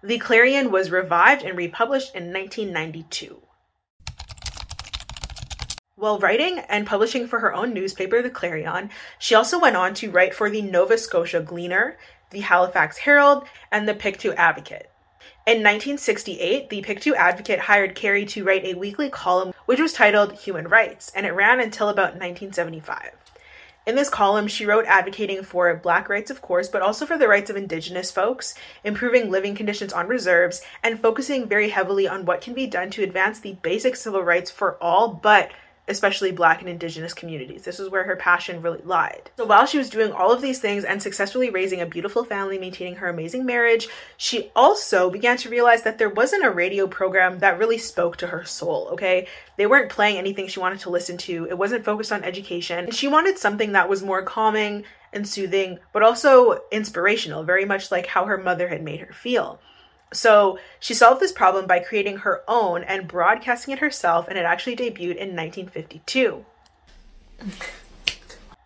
The 0.00 0.18
Clarion 0.18 0.70
was 0.70 0.92
revived 0.92 1.42
and 1.42 1.58
republished 1.58 2.14
in 2.14 2.32
1992. 2.32 3.42
While 6.04 6.18
writing 6.18 6.58
and 6.68 6.86
publishing 6.86 7.26
for 7.26 7.38
her 7.38 7.54
own 7.54 7.72
newspaper, 7.72 8.20
The 8.20 8.28
Clarion, 8.28 8.90
she 9.18 9.34
also 9.34 9.58
went 9.58 9.74
on 9.74 9.94
to 9.94 10.10
write 10.10 10.34
for 10.34 10.50
the 10.50 10.60
Nova 10.60 10.98
Scotia 10.98 11.40
Gleaner, 11.40 11.96
the 12.28 12.40
Halifax 12.40 12.98
Herald, 12.98 13.46
and 13.72 13.88
the 13.88 13.94
Pictou 13.94 14.34
Advocate. 14.34 14.90
In 15.46 15.62
1968, 15.62 16.68
the 16.68 16.82
Pictou 16.82 17.14
Advocate 17.14 17.60
hired 17.60 17.94
Carrie 17.94 18.26
to 18.26 18.44
write 18.44 18.66
a 18.66 18.74
weekly 18.74 19.08
column 19.08 19.54
which 19.64 19.80
was 19.80 19.94
titled 19.94 20.34
Human 20.40 20.68
Rights, 20.68 21.10
and 21.16 21.24
it 21.24 21.32
ran 21.32 21.58
until 21.58 21.88
about 21.88 22.20
1975. 22.20 23.12
In 23.86 23.96
this 23.96 24.10
column, 24.10 24.46
she 24.46 24.66
wrote 24.66 24.84
advocating 24.84 25.42
for 25.42 25.74
Black 25.74 26.10
rights, 26.10 26.30
of 26.30 26.42
course, 26.42 26.68
but 26.68 26.82
also 26.82 27.06
for 27.06 27.16
the 27.16 27.28
rights 27.28 27.48
of 27.48 27.56
Indigenous 27.56 28.10
folks, 28.10 28.54
improving 28.84 29.30
living 29.30 29.54
conditions 29.54 29.94
on 29.94 30.08
reserves, 30.08 30.60
and 30.82 31.00
focusing 31.00 31.48
very 31.48 31.70
heavily 31.70 32.06
on 32.06 32.26
what 32.26 32.42
can 32.42 32.52
be 32.52 32.66
done 32.66 32.90
to 32.90 33.02
advance 33.02 33.40
the 33.40 33.56
basic 33.62 33.96
civil 33.96 34.22
rights 34.22 34.50
for 34.50 34.82
all, 34.82 35.08
but 35.08 35.50
especially 35.86 36.32
black 36.32 36.60
and 36.60 36.68
indigenous 36.68 37.12
communities. 37.12 37.62
This 37.62 37.78
is 37.78 37.90
where 37.90 38.04
her 38.04 38.16
passion 38.16 38.62
really 38.62 38.80
lied. 38.84 39.30
So 39.36 39.44
while 39.44 39.66
she 39.66 39.78
was 39.78 39.90
doing 39.90 40.12
all 40.12 40.32
of 40.32 40.40
these 40.40 40.58
things 40.58 40.84
and 40.84 41.02
successfully 41.02 41.50
raising 41.50 41.80
a 41.80 41.86
beautiful 41.86 42.24
family, 42.24 42.58
maintaining 42.58 42.96
her 42.96 43.08
amazing 43.08 43.44
marriage, 43.44 43.88
she 44.16 44.50
also 44.56 45.10
began 45.10 45.36
to 45.38 45.50
realize 45.50 45.82
that 45.82 45.98
there 45.98 46.08
wasn't 46.08 46.44
a 46.44 46.50
radio 46.50 46.86
program 46.86 47.40
that 47.40 47.58
really 47.58 47.78
spoke 47.78 48.16
to 48.16 48.28
her 48.28 48.44
soul, 48.44 48.88
okay? 48.92 49.26
They 49.56 49.66
weren't 49.66 49.90
playing 49.90 50.16
anything 50.16 50.48
she 50.48 50.60
wanted 50.60 50.80
to 50.80 50.90
listen 50.90 51.18
to. 51.18 51.46
It 51.50 51.58
wasn't 51.58 51.84
focused 51.84 52.12
on 52.12 52.24
education. 52.24 52.90
She 52.90 53.08
wanted 53.08 53.38
something 53.38 53.72
that 53.72 53.88
was 53.88 54.02
more 54.02 54.22
calming 54.22 54.84
and 55.12 55.28
soothing, 55.28 55.78
but 55.92 56.02
also 56.02 56.60
inspirational, 56.72 57.44
very 57.44 57.64
much 57.64 57.90
like 57.90 58.06
how 58.06 58.24
her 58.24 58.38
mother 58.38 58.68
had 58.68 58.82
made 58.82 59.00
her 59.00 59.12
feel. 59.12 59.60
So 60.14 60.58
she 60.80 60.94
solved 60.94 61.20
this 61.20 61.32
problem 61.32 61.66
by 61.66 61.80
creating 61.80 62.18
her 62.18 62.42
own 62.48 62.82
and 62.84 63.08
broadcasting 63.08 63.74
it 63.74 63.80
herself, 63.80 64.28
and 64.28 64.38
it 64.38 64.44
actually 64.44 64.76
debuted 64.76 65.16
in 65.16 65.36
1952. 65.36 66.44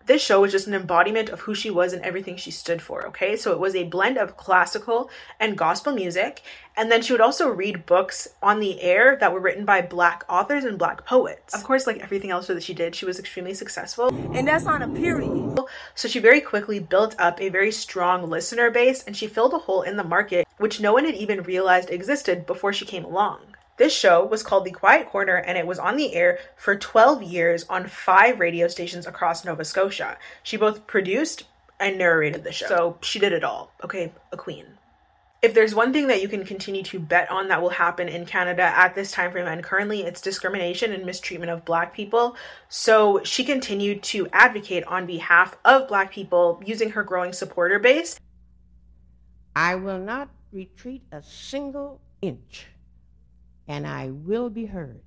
This 0.09 0.23
show 0.23 0.41
was 0.41 0.51
just 0.51 0.65
an 0.65 0.73
embodiment 0.73 1.29
of 1.29 1.41
who 1.41 1.53
she 1.53 1.69
was 1.69 1.93
and 1.93 2.01
everything 2.01 2.35
she 2.35 2.49
stood 2.49 2.81
for, 2.81 3.05
okay? 3.05 3.35
So 3.35 3.51
it 3.51 3.59
was 3.59 3.75
a 3.75 3.83
blend 3.83 4.17
of 4.17 4.37
classical 4.37 5.11
and 5.39 5.55
gospel 5.55 5.93
music. 5.93 6.41
And 6.75 6.91
then 6.91 7.03
she 7.03 7.13
would 7.13 7.21
also 7.21 7.47
read 7.47 7.85
books 7.85 8.27
on 8.41 8.59
the 8.59 8.81
air 8.81 9.17
that 9.19 9.31
were 9.31 9.39
written 9.39 9.65
by 9.65 9.83
black 9.83 10.23
authors 10.27 10.63
and 10.63 10.79
black 10.79 11.05
poets. 11.05 11.53
Of 11.53 11.63
course, 11.63 11.85
like 11.85 11.99
everything 11.99 12.31
else 12.31 12.47
that 12.47 12.63
she 12.63 12.73
did, 12.73 12.95
she 12.95 13.05
was 13.05 13.19
extremely 13.19 13.53
successful. 13.53 14.07
And 14.33 14.47
that's 14.47 14.65
on 14.65 14.81
a 14.81 14.87
period. 14.87 15.59
So 15.93 16.07
she 16.07 16.17
very 16.17 16.41
quickly 16.41 16.79
built 16.79 17.15
up 17.19 17.39
a 17.39 17.49
very 17.49 17.71
strong 17.71 18.31
listener 18.31 18.71
base 18.71 19.03
and 19.03 19.15
she 19.15 19.27
filled 19.27 19.53
a 19.53 19.59
hole 19.59 19.83
in 19.83 19.95
the 19.95 20.03
market 20.03 20.47
which 20.59 20.79
no 20.79 20.93
one 20.93 21.05
had 21.05 21.15
even 21.15 21.41
realized 21.41 21.89
existed 21.89 22.45
before 22.45 22.71
she 22.71 22.85
came 22.85 23.03
along. 23.03 23.39
This 23.77 23.97
show 23.97 24.25
was 24.25 24.43
called 24.43 24.65
The 24.65 24.71
Quiet 24.71 25.07
Corner 25.07 25.37
and 25.37 25.57
it 25.57 25.65
was 25.65 25.79
on 25.79 25.95
the 25.95 26.13
air 26.13 26.39
for 26.57 26.75
12 26.75 27.23
years 27.23 27.65
on 27.69 27.87
five 27.87 28.41
radio 28.41 28.67
stations 28.67 29.07
across 29.07 29.45
Nova 29.45 29.63
Scotia. 29.63 30.17
She 30.43 30.57
both 30.57 30.85
produced 30.85 31.45
and 31.79 31.97
narrated 31.97 32.43
the 32.43 32.51
show. 32.51 32.67
So 32.67 32.97
she 33.01 33.19
did 33.19 33.31
it 33.31 33.45
all. 33.45 33.71
Okay, 33.81 34.11
a 34.33 34.37
queen. 34.37 34.65
If 35.41 35.53
there's 35.53 35.73
one 35.73 35.93
thing 35.93 36.07
that 36.07 36.21
you 36.21 36.27
can 36.27 36.43
continue 36.43 36.83
to 36.83 36.99
bet 36.99 37.31
on 37.31 37.47
that 37.47 37.61
will 37.61 37.69
happen 37.69 38.09
in 38.09 38.25
Canada 38.25 38.63
at 38.63 38.95
this 38.95 39.13
time 39.13 39.31
frame 39.31 39.47
and 39.47 39.63
currently 39.63 40.01
it's 40.01 40.19
discrimination 40.19 40.91
and 40.91 41.05
mistreatment 41.05 41.49
of 41.49 41.63
black 41.63 41.93
people. 41.93 42.35
So 42.67 43.21
she 43.23 43.45
continued 43.45 44.03
to 44.03 44.27
advocate 44.33 44.83
on 44.83 45.05
behalf 45.05 45.55
of 45.63 45.87
black 45.87 46.11
people 46.11 46.61
using 46.65 46.89
her 46.89 47.03
growing 47.03 47.31
supporter 47.31 47.79
base. 47.79 48.19
I 49.55 49.75
will 49.75 49.99
not 49.99 50.27
retreat 50.51 51.03
a 51.11 51.21
single 51.21 52.01
inch, 52.21 52.67
and 53.67 53.85
I 53.85 54.09
will 54.09 54.49
be 54.49 54.65
heard. 54.65 55.01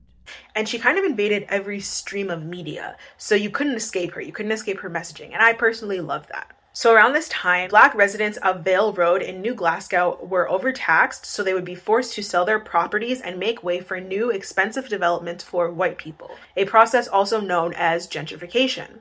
And 0.54 0.68
she 0.68 0.78
kind 0.78 0.99
of 0.99 1.04
invaded 1.04 1.46
every 1.49 1.80
stream 1.80 2.30
of 2.30 2.44
media, 2.44 2.96
so 3.16 3.34
you 3.34 3.50
couldn't 3.50 3.75
escape 3.75 4.12
her. 4.12 4.20
You 4.20 4.32
couldn't 4.32 4.52
escape 4.52 4.80
her 4.80 4.90
messaging, 4.90 5.32
and 5.32 5.42
I 5.42 5.52
personally 5.52 6.00
love 6.00 6.26
that. 6.28 6.56
So 6.75 6.94
around 6.94 7.12
this 7.12 7.28
time, 7.28 7.68
black 7.68 7.94
residents 7.94 8.38
of 8.38 8.64
Vale 8.64 8.94
Road 8.94 9.20
in 9.20 9.42
New 9.42 9.54
Glasgow 9.54 10.18
were 10.22 10.49
overtaxed, 10.49 11.26
so 11.26 11.42
they 11.42 11.52
would 11.52 11.66
be 11.66 11.75
forced 11.75 12.14
to 12.14 12.22
sell 12.22 12.46
their 12.46 12.58
properties 12.58 13.20
and 13.20 13.38
make 13.38 13.62
way 13.62 13.80
for 13.80 14.00
new 14.00 14.30
expensive 14.30 14.88
developments 14.88 15.44
for 15.44 15.70
white 15.70 15.99
people, 15.99 16.30
a 16.56 16.64
process 16.64 17.08
also 17.08 17.42
known 17.42 17.75
as 17.75 18.08
gentrification. 18.08 19.00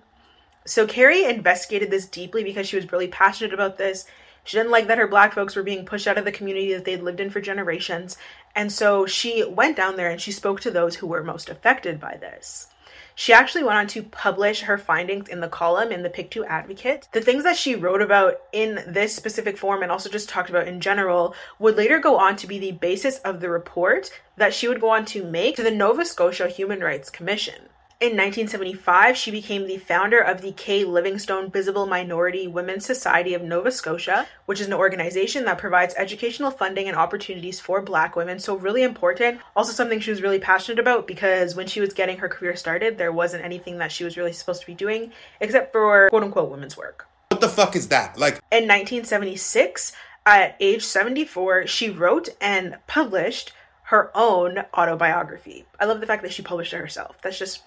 So 0.65 0.85
Carrie 0.85 1.25
investigated 1.25 1.89
this 1.89 2.07
deeply 2.07 2.43
because 2.43 2.67
she 2.67 2.75
was 2.75 2.91
really 2.91 3.07
passionate 3.07 3.53
about 3.53 3.77
this 3.77 4.05
she 4.43 4.57
didn't 4.57 4.71
like 4.71 4.87
that 4.87 4.97
her 4.97 5.07
black 5.07 5.33
folks 5.33 5.55
were 5.55 5.63
being 5.63 5.85
pushed 5.85 6.07
out 6.07 6.17
of 6.17 6.25
the 6.25 6.31
community 6.31 6.73
that 6.73 6.85
they'd 6.85 7.03
lived 7.03 7.19
in 7.19 7.29
for 7.29 7.41
generations. 7.41 8.17
And 8.55 8.71
so 8.71 9.05
she 9.05 9.43
went 9.43 9.77
down 9.77 9.97
there 9.97 10.09
and 10.09 10.19
she 10.19 10.31
spoke 10.31 10.61
to 10.61 10.71
those 10.71 10.95
who 10.95 11.07
were 11.07 11.23
most 11.23 11.49
affected 11.49 11.99
by 11.99 12.17
this. 12.17 12.67
She 13.13 13.33
actually 13.33 13.63
went 13.63 13.77
on 13.77 13.87
to 13.87 14.03
publish 14.03 14.61
her 14.61 14.77
findings 14.77 15.27
in 15.27 15.41
the 15.41 15.47
column 15.47 15.91
in 15.91 16.01
the 16.01 16.09
Pictou 16.09 16.43
Advocate. 16.45 17.07
The 17.11 17.21
things 17.21 17.43
that 17.43 17.57
she 17.57 17.75
wrote 17.75 18.01
about 18.01 18.41
in 18.51 18.83
this 18.87 19.13
specific 19.13 19.57
form 19.57 19.83
and 19.83 19.91
also 19.91 20.09
just 20.09 20.29
talked 20.29 20.49
about 20.49 20.67
in 20.67 20.79
general 20.79 21.35
would 21.59 21.75
later 21.75 21.99
go 21.99 22.17
on 22.17 22.35
to 22.37 22.47
be 22.47 22.57
the 22.57 22.71
basis 22.71 23.19
of 23.19 23.41
the 23.41 23.49
report 23.49 24.09
that 24.37 24.53
she 24.53 24.67
would 24.67 24.81
go 24.81 24.89
on 24.89 25.05
to 25.05 25.23
make 25.23 25.57
to 25.57 25.63
the 25.63 25.69
Nova 25.69 26.05
Scotia 26.05 26.47
Human 26.47 26.79
Rights 26.79 27.09
Commission. 27.09 27.69
In 28.01 28.17
1975, 28.17 29.15
she 29.15 29.29
became 29.29 29.67
the 29.67 29.77
founder 29.77 30.17
of 30.17 30.41
the 30.41 30.53
Kay 30.53 30.83
Livingstone 30.83 31.51
Visible 31.51 31.85
Minority 31.85 32.47
Women's 32.47 32.83
Society 32.83 33.35
of 33.35 33.43
Nova 33.43 33.69
Scotia, 33.69 34.25
which 34.47 34.59
is 34.59 34.65
an 34.65 34.73
organization 34.73 35.45
that 35.45 35.59
provides 35.59 35.93
educational 35.95 36.49
funding 36.49 36.87
and 36.87 36.97
opportunities 36.97 37.59
for 37.59 37.79
Black 37.79 38.15
women. 38.15 38.39
So, 38.39 38.55
really 38.55 38.81
important. 38.81 39.39
Also, 39.55 39.71
something 39.71 39.99
she 39.99 40.09
was 40.09 40.23
really 40.23 40.39
passionate 40.39 40.79
about 40.79 41.05
because 41.05 41.53
when 41.53 41.67
she 41.67 41.79
was 41.79 41.93
getting 41.93 42.17
her 42.17 42.27
career 42.27 42.55
started, 42.55 42.97
there 42.97 43.11
wasn't 43.11 43.45
anything 43.45 43.77
that 43.77 43.91
she 43.91 44.03
was 44.03 44.17
really 44.17 44.33
supposed 44.33 44.61
to 44.61 44.65
be 44.67 44.73
doing 44.73 45.11
except 45.39 45.71
for 45.71 46.09
quote 46.09 46.23
unquote 46.23 46.49
women's 46.49 46.75
work. 46.75 47.05
What 47.27 47.39
the 47.39 47.49
fuck 47.49 47.75
is 47.75 47.89
that? 47.89 48.17
Like, 48.17 48.41
in 48.51 48.67
1976, 48.67 49.91
at 50.25 50.55
age 50.59 50.83
74, 50.83 51.67
she 51.67 51.91
wrote 51.91 52.29
and 52.41 52.77
published 52.87 53.51
her 53.83 54.09
own 54.15 54.63
autobiography. 54.73 55.65
I 55.79 55.85
love 55.85 55.99
the 55.99 56.07
fact 56.07 56.23
that 56.23 56.33
she 56.33 56.41
published 56.41 56.73
it 56.73 56.77
herself. 56.77 57.21
That's 57.21 57.37
just 57.37 57.61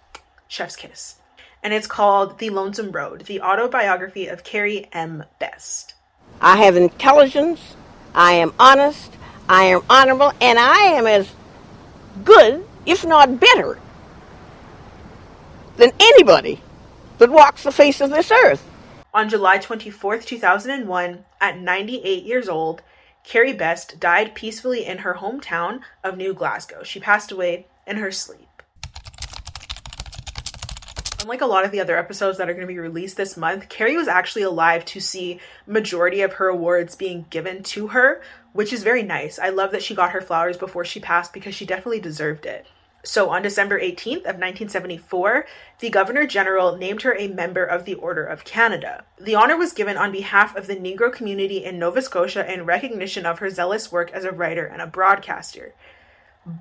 Chef's 0.54 0.76
Kiss. 0.76 1.16
And 1.64 1.74
it's 1.74 1.88
called 1.88 2.38
The 2.38 2.50
Lonesome 2.50 2.92
Road, 2.92 3.22
the 3.22 3.40
autobiography 3.40 4.28
of 4.28 4.44
Carrie 4.44 4.88
M. 4.92 5.24
Best. 5.40 5.94
I 6.40 6.58
have 6.58 6.76
intelligence, 6.76 7.74
I 8.14 8.34
am 8.34 8.54
honest, 8.58 9.10
I 9.48 9.64
am 9.64 9.82
honorable, 9.90 10.32
and 10.40 10.58
I 10.58 10.76
am 10.76 11.08
as 11.08 11.32
good, 12.22 12.64
if 12.86 13.04
not 13.04 13.40
better, 13.40 13.80
than 15.76 15.90
anybody 15.98 16.60
that 17.18 17.30
walks 17.30 17.64
the 17.64 17.72
face 17.72 18.00
of 18.00 18.10
this 18.10 18.30
earth. 18.30 18.64
On 19.12 19.28
July 19.28 19.58
24th, 19.58 20.24
2001, 20.24 21.24
at 21.40 21.58
98 21.58 22.22
years 22.22 22.48
old, 22.48 22.82
Carrie 23.24 23.52
Best 23.52 23.98
died 23.98 24.36
peacefully 24.36 24.86
in 24.86 24.98
her 24.98 25.14
hometown 25.14 25.80
of 26.04 26.16
New 26.16 26.32
Glasgow. 26.32 26.84
She 26.84 27.00
passed 27.00 27.32
away 27.32 27.66
in 27.86 27.96
her 27.96 28.12
sleep. 28.12 28.53
Unlike 31.24 31.40
a 31.40 31.46
lot 31.46 31.64
of 31.64 31.70
the 31.70 31.80
other 31.80 31.96
episodes 31.96 32.36
that 32.36 32.50
are 32.50 32.52
going 32.52 32.66
to 32.66 32.72
be 32.72 32.78
released 32.78 33.16
this 33.16 33.34
month, 33.34 33.70
Carrie 33.70 33.96
was 33.96 34.08
actually 34.08 34.42
alive 34.42 34.84
to 34.84 35.00
see 35.00 35.40
majority 35.66 36.20
of 36.20 36.34
her 36.34 36.48
awards 36.48 36.96
being 36.96 37.24
given 37.30 37.62
to 37.62 37.86
her, 37.88 38.20
which 38.52 38.74
is 38.74 38.82
very 38.82 39.02
nice. 39.02 39.38
I 39.38 39.48
love 39.48 39.72
that 39.72 39.82
she 39.82 39.94
got 39.94 40.10
her 40.10 40.20
flowers 40.20 40.58
before 40.58 40.84
she 40.84 41.00
passed 41.00 41.32
because 41.32 41.54
she 41.54 41.64
definitely 41.64 42.00
deserved 42.00 42.44
it. 42.44 42.66
So 43.04 43.30
on 43.30 43.40
December 43.40 43.80
18th 43.80 44.26
of 44.26 44.36
1974, 44.36 45.46
the 45.78 45.88
Governor 45.88 46.26
General 46.26 46.76
named 46.76 47.00
her 47.00 47.16
a 47.16 47.28
member 47.28 47.64
of 47.64 47.86
the 47.86 47.94
Order 47.94 48.26
of 48.26 48.44
Canada. 48.44 49.06
The 49.18 49.34
honor 49.34 49.56
was 49.56 49.72
given 49.72 49.96
on 49.96 50.12
behalf 50.12 50.54
of 50.54 50.66
the 50.66 50.76
Negro 50.76 51.10
community 51.10 51.64
in 51.64 51.78
Nova 51.78 52.02
Scotia 52.02 52.52
in 52.52 52.66
recognition 52.66 53.24
of 53.24 53.38
her 53.38 53.48
zealous 53.48 53.90
work 53.90 54.12
as 54.12 54.24
a 54.24 54.30
writer 54.30 54.66
and 54.66 54.82
a 54.82 54.86
broadcaster. 54.86 55.72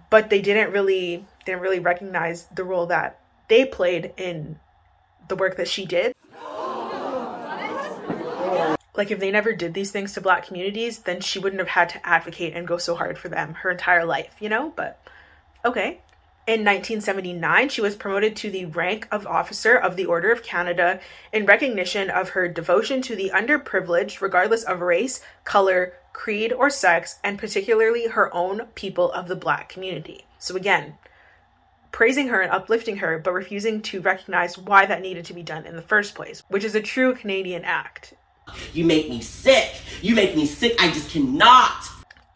But 0.10 0.30
they 0.30 0.42
didn't 0.42 0.72
really 0.72 1.28
didn't 1.46 1.60
really 1.60 1.80
recognize 1.80 2.46
the 2.46 2.64
role 2.64 2.86
that 2.86 3.20
they 3.48 3.66
played 3.66 4.14
in 4.18 4.60
the 5.28 5.36
work 5.36 5.58
that 5.58 5.68
she 5.68 5.86
did. 5.86 6.14
Like, 8.96 9.10
if 9.10 9.20
they 9.20 9.32
never 9.32 9.54
did 9.54 9.74
these 9.74 9.90
things 9.90 10.14
to 10.14 10.22
black 10.22 10.46
communities, 10.46 11.00
then 11.00 11.20
she 11.20 11.40
wouldn't 11.40 11.60
have 11.60 11.70
had 11.70 11.90
to 11.90 12.08
advocate 12.08 12.54
and 12.54 12.68
go 12.68 12.78
so 12.78 12.94
hard 12.96 13.18
for 13.18 13.28
them 13.28 13.56
her 13.56 13.72
entire 13.72 14.06
life, 14.06 14.36
you 14.40 14.50
know? 14.50 14.72
But 14.76 15.02
okay. 15.66 16.02
In 16.46 16.60
1979, 16.60 17.70
she 17.70 17.82
was 17.82 17.96
promoted 17.96 18.36
to 18.36 18.52
the 18.52 18.66
rank 18.66 19.08
of 19.12 19.26
Officer 19.26 19.76
of 19.76 19.96
the 19.96 20.06
Order 20.06 20.32
of 20.32 20.44
Canada 20.44 21.00
in 21.32 21.46
recognition 21.46 22.10
of 22.10 22.30
her 22.30 22.48
devotion 22.48 23.02
to 23.04 23.16
the 23.16 23.32
underprivileged, 23.34 24.20
regardless 24.22 24.64
of 24.64 24.82
race, 24.82 25.22
color, 25.46 25.94
creed, 26.12 26.54
or 26.54 26.70
sex, 26.70 27.18
and 27.24 27.40
particularly 27.40 28.08
her 28.08 28.32
own 28.36 28.68
people 28.76 29.12
of 29.14 29.28
the 29.28 29.38
Black 29.38 29.70
community. 29.70 30.26
So, 30.38 30.56
again, 30.56 30.98
praising 31.94 32.28
her 32.28 32.42
and 32.42 32.52
uplifting 32.52 32.98
her, 32.98 33.18
but 33.20 33.32
refusing 33.32 33.82
to 33.84 34.02
recognize 34.02 34.58
why 34.58 34.86
that 34.86 35.02
needed 35.02 35.24
to 35.24 35.34
be 35.34 35.44
done 35.44 35.66
in 35.66 35.78
the 35.78 35.82
first 35.82 36.16
place, 36.16 36.44
which 36.50 36.66
is 36.66 36.76
a 36.76 36.82
true 36.82 37.16
Canadian 37.16 37.64
act. 37.64 38.16
You 38.74 38.84
make 38.84 39.10
me 39.10 39.22
sick. 39.22 39.76
You 40.02 40.16
make 40.16 40.36
me 40.36 40.46
sick. 40.46 40.76
I 40.84 40.92
just 40.92 41.12
cannot. 41.12 41.86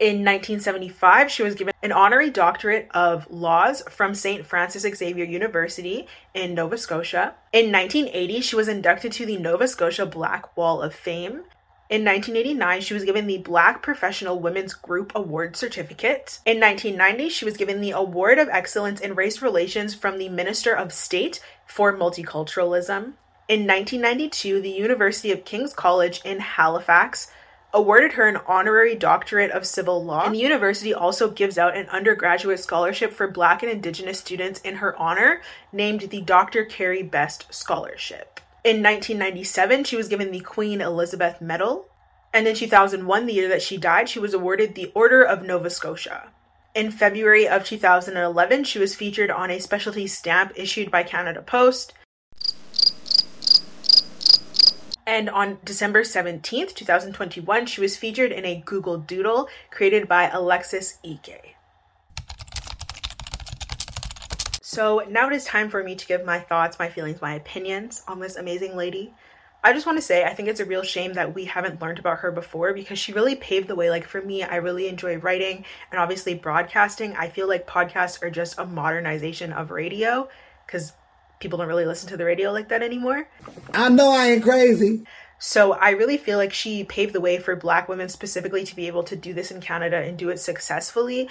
In 0.00 0.24
1975, 0.24 1.28
she 1.28 1.42
was 1.42 1.56
given 1.56 1.74
an 1.82 1.90
honorary 1.90 2.30
doctorate 2.30 2.88
of 2.92 3.28
laws 3.30 3.82
from 3.90 4.14
St. 4.14 4.46
Francis 4.46 4.86
Xavier 4.96 5.24
University 5.24 6.06
in 6.34 6.54
Nova 6.54 6.78
Scotia. 6.78 7.34
In 7.52 7.72
1980, 7.72 8.40
she 8.40 8.54
was 8.54 8.68
inducted 8.68 9.10
to 9.12 9.26
the 9.26 9.36
Nova 9.36 9.66
Scotia 9.66 10.06
Black 10.06 10.56
Wall 10.56 10.80
of 10.80 10.94
Fame. 10.94 11.42
In 11.90 12.04
1989, 12.04 12.82
she 12.82 12.92
was 12.92 13.04
given 13.04 13.26
the 13.26 13.38
Black 13.38 13.82
Professional 13.82 14.38
Women's 14.38 14.74
Group 14.74 15.10
Award 15.14 15.56
Certificate. 15.56 16.38
In 16.44 16.60
1990, 16.60 17.30
she 17.30 17.46
was 17.46 17.56
given 17.56 17.80
the 17.80 17.92
Award 17.92 18.38
of 18.38 18.50
Excellence 18.50 19.00
in 19.00 19.14
Race 19.14 19.40
Relations 19.40 19.94
from 19.94 20.18
the 20.18 20.28
Minister 20.28 20.74
of 20.74 20.92
State 20.92 21.40
for 21.64 21.96
Multiculturalism. 21.96 23.14
In 23.48 23.66
1992, 23.66 24.60
the 24.60 24.68
University 24.68 25.32
of 25.32 25.46
King's 25.46 25.72
College 25.72 26.20
in 26.26 26.40
Halifax 26.40 27.32
awarded 27.72 28.12
her 28.12 28.28
an 28.28 28.40
honorary 28.46 28.94
doctorate 28.94 29.50
of 29.50 29.66
civil 29.66 30.04
law. 30.04 30.26
And 30.26 30.34
the 30.34 30.40
university 30.40 30.92
also 30.92 31.30
gives 31.30 31.56
out 31.56 31.74
an 31.74 31.88
undergraduate 31.88 32.60
scholarship 32.60 33.14
for 33.14 33.28
Black 33.28 33.62
and 33.62 33.72
Indigenous 33.72 34.18
students 34.18 34.60
in 34.60 34.76
her 34.76 34.94
honor, 34.98 35.40
named 35.72 36.02
the 36.02 36.20
Dr. 36.20 36.66
Carrie 36.66 37.02
Best 37.02 37.46
Scholarship. 37.50 38.40
In 38.68 38.82
1997, 38.82 39.84
she 39.84 39.96
was 39.96 40.08
given 40.08 40.30
the 40.30 40.40
Queen 40.40 40.82
Elizabeth 40.82 41.40
Medal. 41.40 41.88
And 42.34 42.46
in 42.46 42.54
2001, 42.54 43.24
the 43.24 43.32
year 43.32 43.48
that 43.48 43.62
she 43.62 43.78
died, 43.78 44.10
she 44.10 44.18
was 44.18 44.34
awarded 44.34 44.74
the 44.74 44.92
Order 44.94 45.22
of 45.22 45.42
Nova 45.42 45.70
Scotia. 45.70 46.28
In 46.74 46.90
February 46.90 47.48
of 47.48 47.64
2011, 47.64 48.64
she 48.64 48.78
was 48.78 48.94
featured 48.94 49.30
on 49.30 49.50
a 49.50 49.58
specialty 49.58 50.06
stamp 50.06 50.52
issued 50.54 50.90
by 50.90 51.02
Canada 51.02 51.40
Post. 51.40 51.94
And 55.06 55.30
on 55.30 55.56
December 55.64 56.02
17th, 56.02 56.74
2021, 56.74 57.64
she 57.64 57.80
was 57.80 57.96
featured 57.96 58.32
in 58.32 58.44
a 58.44 58.62
Google 58.66 58.98
Doodle 58.98 59.48
created 59.70 60.06
by 60.06 60.28
Alexis 60.28 60.98
Eke. 61.02 61.56
So 64.68 65.02
now 65.08 65.28
it 65.28 65.32
is 65.32 65.46
time 65.46 65.70
for 65.70 65.82
me 65.82 65.94
to 65.94 66.06
give 66.06 66.26
my 66.26 66.40
thoughts, 66.40 66.78
my 66.78 66.90
feelings, 66.90 67.22
my 67.22 67.32
opinions 67.32 68.02
on 68.06 68.20
this 68.20 68.36
amazing 68.36 68.76
lady. 68.76 69.14
I 69.64 69.72
just 69.72 69.86
want 69.86 69.96
to 69.96 70.02
say 70.02 70.24
I 70.24 70.34
think 70.34 70.46
it's 70.46 70.60
a 70.60 70.66
real 70.66 70.82
shame 70.82 71.14
that 71.14 71.34
we 71.34 71.46
haven't 71.46 71.80
learned 71.80 71.98
about 71.98 72.18
her 72.18 72.30
before 72.30 72.74
because 72.74 72.98
she 72.98 73.14
really 73.14 73.34
paved 73.34 73.68
the 73.68 73.74
way. 73.74 73.88
Like 73.88 74.06
for 74.06 74.20
me, 74.20 74.42
I 74.42 74.56
really 74.56 74.86
enjoy 74.86 75.16
writing 75.16 75.64
and 75.90 75.98
obviously 75.98 76.34
broadcasting. 76.34 77.16
I 77.16 77.30
feel 77.30 77.48
like 77.48 77.66
podcasts 77.66 78.22
are 78.22 78.28
just 78.28 78.58
a 78.58 78.66
modernization 78.66 79.54
of 79.54 79.70
radio 79.70 80.28
because 80.66 80.92
people 81.40 81.56
don't 81.56 81.68
really 81.68 81.86
listen 81.86 82.10
to 82.10 82.18
the 82.18 82.26
radio 82.26 82.52
like 82.52 82.68
that 82.68 82.82
anymore. 82.82 83.26
I 83.72 83.88
know 83.88 84.10
I 84.10 84.32
ain't 84.32 84.42
crazy. 84.42 85.04
So 85.38 85.72
I 85.72 85.92
really 85.92 86.18
feel 86.18 86.36
like 86.36 86.52
she 86.52 86.84
paved 86.84 87.14
the 87.14 87.22
way 87.22 87.38
for 87.38 87.56
black 87.56 87.88
women 87.88 88.10
specifically 88.10 88.64
to 88.64 88.76
be 88.76 88.86
able 88.86 89.04
to 89.04 89.16
do 89.16 89.32
this 89.32 89.50
in 89.50 89.62
Canada 89.62 89.96
and 89.96 90.18
do 90.18 90.28
it 90.28 90.40
successfully. 90.40 91.30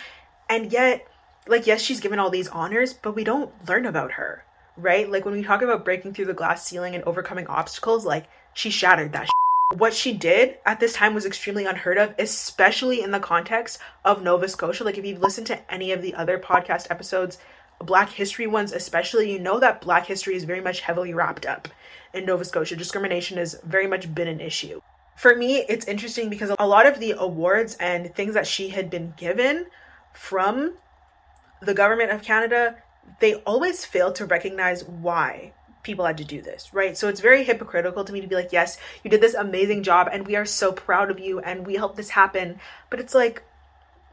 And 0.50 0.72
yet, 0.72 1.06
like, 1.50 1.68
yes, 1.68 1.82
she's 1.82 2.00
given 2.00 2.20
all 2.20 2.30
these 2.30 2.48
honors, 2.48 2.94
but 2.94 3.16
we 3.16 3.24
don't 3.24 3.52
learn 3.68 3.86
about 3.86 4.14
her, 4.14 4.44
right? 4.76 5.10
Like, 5.10 5.26
when 5.26 5.34
we 5.34 5.44
talk 5.44 5.62
about 5.62 5.86
breaking 5.86 6.14
through 6.14 6.26
the 6.26 6.34
glass 6.34 6.66
ceiling 6.66 6.96
and 6.96 7.04
overcoming 7.04 7.48
obstacles, 7.48 8.06
like, 8.06 8.28
she 8.54 8.70
shattered 8.70 9.14
that. 9.14 9.30
What 9.76 9.94
she 9.94 10.14
did 10.14 10.58
at 10.66 10.80
this 10.80 10.94
time 10.94 11.14
was 11.14 11.26
extremely 11.26 11.66
unheard 11.66 11.98
of, 11.98 12.16
especially 12.18 13.02
in 13.02 13.12
the 13.12 13.20
context 13.20 13.80
of 14.06 14.24
Nova 14.24 14.48
Scotia. 14.48 14.84
Like, 14.84 14.98
if 14.98 15.06
you've 15.06 15.22
listened 15.22 15.48
to 15.48 15.74
any 15.74 15.92
of 15.92 16.02
the 16.02 16.16
other 16.16 16.40
podcast 16.40 16.88
episodes 16.90 17.38
Black 17.80 18.10
history 18.10 18.48
ones, 18.48 18.72
especially, 18.72 19.32
you 19.32 19.40
know 19.40 19.60
that 19.60 19.82
Black 19.82 20.08
history 20.08 20.36
is 20.36 20.46
very 20.46 20.62
much 20.62 20.80
heavily 20.80 21.14
wrapped 21.14 21.46
up 21.46 21.68
in 22.14 22.26
Nova 22.26 22.44
Scotia. 22.44 22.76
Discrimination 22.76 23.38
has 23.38 23.60
very 23.64 23.88
much 23.88 24.14
been 24.16 24.28
an 24.28 24.40
issue. 24.40 24.82
For 25.16 25.36
me, 25.36 25.58
it's 25.58 25.86
interesting 25.86 26.30
because 26.30 26.52
a 26.58 26.68
lot 26.68 26.88
of 26.88 27.00
the 27.00 27.16
awards 27.18 27.76
and 27.80 28.14
things 28.16 28.34
that 28.34 28.48
she 28.48 28.70
had 28.70 28.90
been 28.90 29.14
given 29.18 29.68
from 30.14 30.76
the 31.62 31.74
government 31.74 32.12
of 32.12 32.22
Canada, 32.22 32.78
they 33.20 33.36
always 33.36 33.86
fail 33.86 34.12
to 34.14 34.26
recognize 34.26 34.84
why 34.84 35.54
people 35.84 36.06
had 36.06 36.18
to 36.18 36.26
do 36.26 36.42
this, 36.42 36.74
right? 36.74 36.98
So 36.98 37.08
it's 37.08 37.22
very 37.22 37.44
hypocritical 37.44 38.04
to 38.04 38.14
me 38.14 38.22
to 38.22 38.28
be 38.28 38.36
like, 38.36 38.52
yes, 38.52 38.78
you 39.04 39.10
did 39.10 39.22
this 39.22 39.34
amazing 39.34 39.84
job 39.84 40.10
and 40.12 40.28
we 40.28 40.36
are 40.36 40.46
so 40.46 40.72
proud 40.72 41.10
of 41.10 41.20
you 41.20 41.40
and 41.40 41.66
we 41.66 41.76
helped 41.76 41.96
this 41.96 42.10
happen. 42.10 42.60
But 42.90 43.00
it's 43.00 43.16
like, 43.16 43.44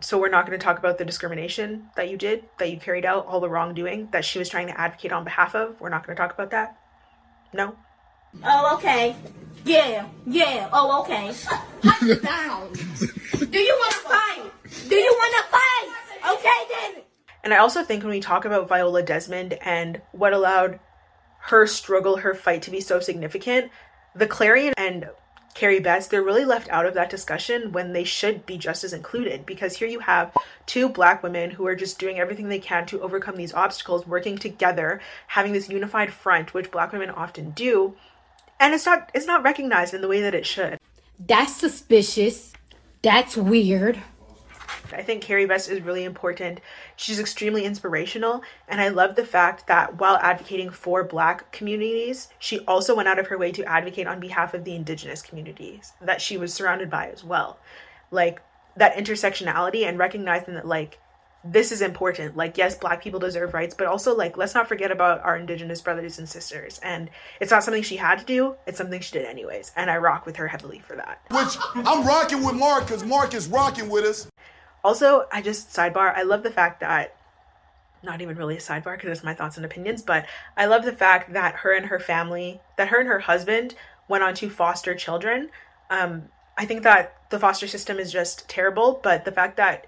so 0.00 0.18
we're 0.18 0.28
not 0.28 0.46
going 0.46 0.58
to 0.58 0.64
talk 0.64 0.78
about 0.78 0.98
the 0.98 1.04
discrimination 1.04 1.88
that 1.96 2.10
you 2.10 2.16
did, 2.16 2.44
that 2.58 2.70
you 2.70 2.78
carried 2.78 3.04
out, 3.04 3.26
all 3.26 3.40
the 3.40 3.48
wrongdoing 3.48 4.08
that 4.12 4.24
she 4.24 4.38
was 4.38 4.48
trying 4.48 4.68
to 4.68 4.80
advocate 4.80 5.12
on 5.12 5.24
behalf 5.24 5.54
of. 5.54 5.80
We're 5.80 5.88
not 5.88 6.06
going 6.06 6.16
to 6.16 6.22
talk 6.22 6.32
about 6.32 6.50
that. 6.50 6.76
No. 7.52 7.74
Oh, 8.44 8.76
okay. 8.76 9.16
Yeah, 9.64 10.06
yeah. 10.26 10.68
Oh, 10.72 11.02
okay. 11.02 11.32
down. 12.22 12.72
Do 12.72 13.58
you 13.58 13.74
want 13.74 13.92
to 13.92 13.98
fight? 14.00 14.88
Do 14.88 14.94
you 14.94 15.12
want 15.12 15.34
to 15.36 15.50
fight? 15.50 15.90
Okay, 16.38 16.92
then. 16.92 17.03
And 17.44 17.52
I 17.52 17.58
also 17.58 17.84
think 17.84 18.02
when 18.02 18.10
we 18.10 18.20
talk 18.20 18.46
about 18.46 18.68
Viola 18.68 19.02
Desmond 19.02 19.58
and 19.60 20.00
what 20.12 20.32
allowed 20.32 20.80
her 21.40 21.66
struggle, 21.66 22.16
her 22.16 22.34
fight 22.34 22.62
to 22.62 22.70
be 22.70 22.80
so 22.80 23.00
significant, 23.00 23.70
the 24.14 24.26
Clarion 24.26 24.72
and 24.78 25.10
Carrie 25.52 25.78
Best, 25.78 26.10
they're 26.10 26.22
really 26.22 26.46
left 26.46 26.70
out 26.70 26.86
of 26.86 26.94
that 26.94 27.10
discussion 27.10 27.70
when 27.70 27.92
they 27.92 28.02
should 28.02 28.46
be 28.46 28.56
just 28.56 28.82
as 28.82 28.94
included 28.94 29.44
because 29.44 29.76
here 29.76 29.86
you 29.86 30.00
have 30.00 30.34
two 30.64 30.88
black 30.88 31.22
women 31.22 31.50
who 31.50 31.66
are 31.66 31.76
just 31.76 31.98
doing 31.98 32.18
everything 32.18 32.48
they 32.48 32.58
can 32.58 32.86
to 32.86 33.00
overcome 33.02 33.36
these 33.36 33.52
obstacles, 33.52 34.06
working 34.06 34.38
together, 34.38 35.00
having 35.28 35.52
this 35.52 35.68
unified 35.68 36.12
front, 36.12 36.54
which 36.54 36.70
black 36.70 36.92
women 36.92 37.10
often 37.10 37.50
do, 37.50 37.94
and 38.58 38.72
it's 38.72 38.86
not 38.86 39.10
it's 39.14 39.26
not 39.26 39.42
recognized 39.42 39.92
in 39.92 40.00
the 40.00 40.08
way 40.08 40.22
that 40.22 40.34
it 40.34 40.46
should. 40.46 40.78
That's 41.20 41.54
suspicious. 41.54 42.54
That's 43.02 43.36
weird. 43.36 44.02
I 44.92 45.02
think 45.02 45.22
Carrie 45.22 45.46
Best 45.46 45.68
is 45.68 45.80
really 45.80 46.04
important. 46.04 46.60
She's 46.96 47.20
extremely 47.20 47.64
inspirational, 47.64 48.42
and 48.68 48.80
I 48.80 48.88
love 48.88 49.16
the 49.16 49.26
fact 49.26 49.66
that 49.66 49.98
while 49.98 50.16
advocating 50.16 50.70
for 50.70 51.04
Black 51.04 51.50
communities, 51.52 52.28
she 52.38 52.60
also 52.60 52.94
went 52.94 53.08
out 53.08 53.18
of 53.18 53.28
her 53.28 53.38
way 53.38 53.52
to 53.52 53.64
advocate 53.64 54.06
on 54.06 54.20
behalf 54.20 54.54
of 54.54 54.64
the 54.64 54.74
Indigenous 54.74 55.22
communities 55.22 55.92
that 56.00 56.20
she 56.20 56.36
was 56.36 56.52
surrounded 56.52 56.90
by 56.90 57.10
as 57.10 57.24
well. 57.24 57.58
Like 58.10 58.40
that 58.76 58.96
intersectionality 58.96 59.84
and 59.86 59.98
recognizing 59.98 60.54
that, 60.54 60.66
like, 60.66 60.98
this 61.44 61.72
is 61.72 61.82
important. 61.82 62.36
Like, 62.36 62.56
yes, 62.56 62.74
Black 62.74 63.02
people 63.02 63.20
deserve 63.20 63.52
rights, 63.52 63.74
but 63.74 63.86
also, 63.86 64.16
like, 64.16 64.36
let's 64.36 64.54
not 64.54 64.66
forget 64.66 64.90
about 64.90 65.22
our 65.22 65.36
Indigenous 65.36 65.80
brothers 65.82 66.18
and 66.18 66.28
sisters. 66.28 66.80
And 66.82 67.10
it's 67.40 67.50
not 67.50 67.62
something 67.62 67.82
she 67.82 67.96
had 67.96 68.18
to 68.18 68.24
do, 68.24 68.56
it's 68.66 68.78
something 68.78 69.00
she 69.00 69.12
did 69.12 69.26
anyways. 69.26 69.72
And 69.76 69.90
I 69.90 69.98
rock 69.98 70.24
with 70.24 70.36
her 70.36 70.48
heavily 70.48 70.78
for 70.78 70.96
that. 70.96 71.20
Which 71.30 71.56
I'm 71.86 72.06
rocking 72.06 72.42
with 72.42 72.54
Mark 72.54 72.86
because 72.86 73.04
Mark 73.04 73.34
is 73.34 73.46
rocking 73.46 73.88
with 73.90 74.04
us. 74.04 74.26
Also, 74.84 75.26
I 75.32 75.40
just 75.40 75.70
sidebar, 75.70 76.14
I 76.14 76.22
love 76.22 76.42
the 76.42 76.50
fact 76.50 76.80
that 76.80 77.16
not 78.02 78.20
even 78.20 78.36
really 78.36 78.56
a 78.56 78.60
sidebar 78.60 78.96
because 78.96 79.10
it's 79.10 79.24
my 79.24 79.32
thoughts 79.32 79.56
and 79.56 79.64
opinions, 79.64 80.02
but 80.02 80.26
I 80.58 80.66
love 80.66 80.84
the 80.84 80.92
fact 80.92 81.32
that 81.32 81.54
her 81.56 81.74
and 81.74 81.86
her 81.86 81.98
family, 81.98 82.60
that 82.76 82.88
her 82.88 83.00
and 83.00 83.08
her 83.08 83.20
husband 83.20 83.74
went 84.08 84.22
on 84.22 84.34
to 84.34 84.50
foster 84.50 84.94
children. 84.94 85.48
Um, 85.88 86.24
I 86.58 86.66
think 86.66 86.82
that 86.82 87.16
the 87.30 87.38
foster 87.38 87.66
system 87.66 87.98
is 87.98 88.12
just 88.12 88.46
terrible, 88.46 89.00
but 89.02 89.24
the 89.24 89.32
fact 89.32 89.56
that 89.56 89.86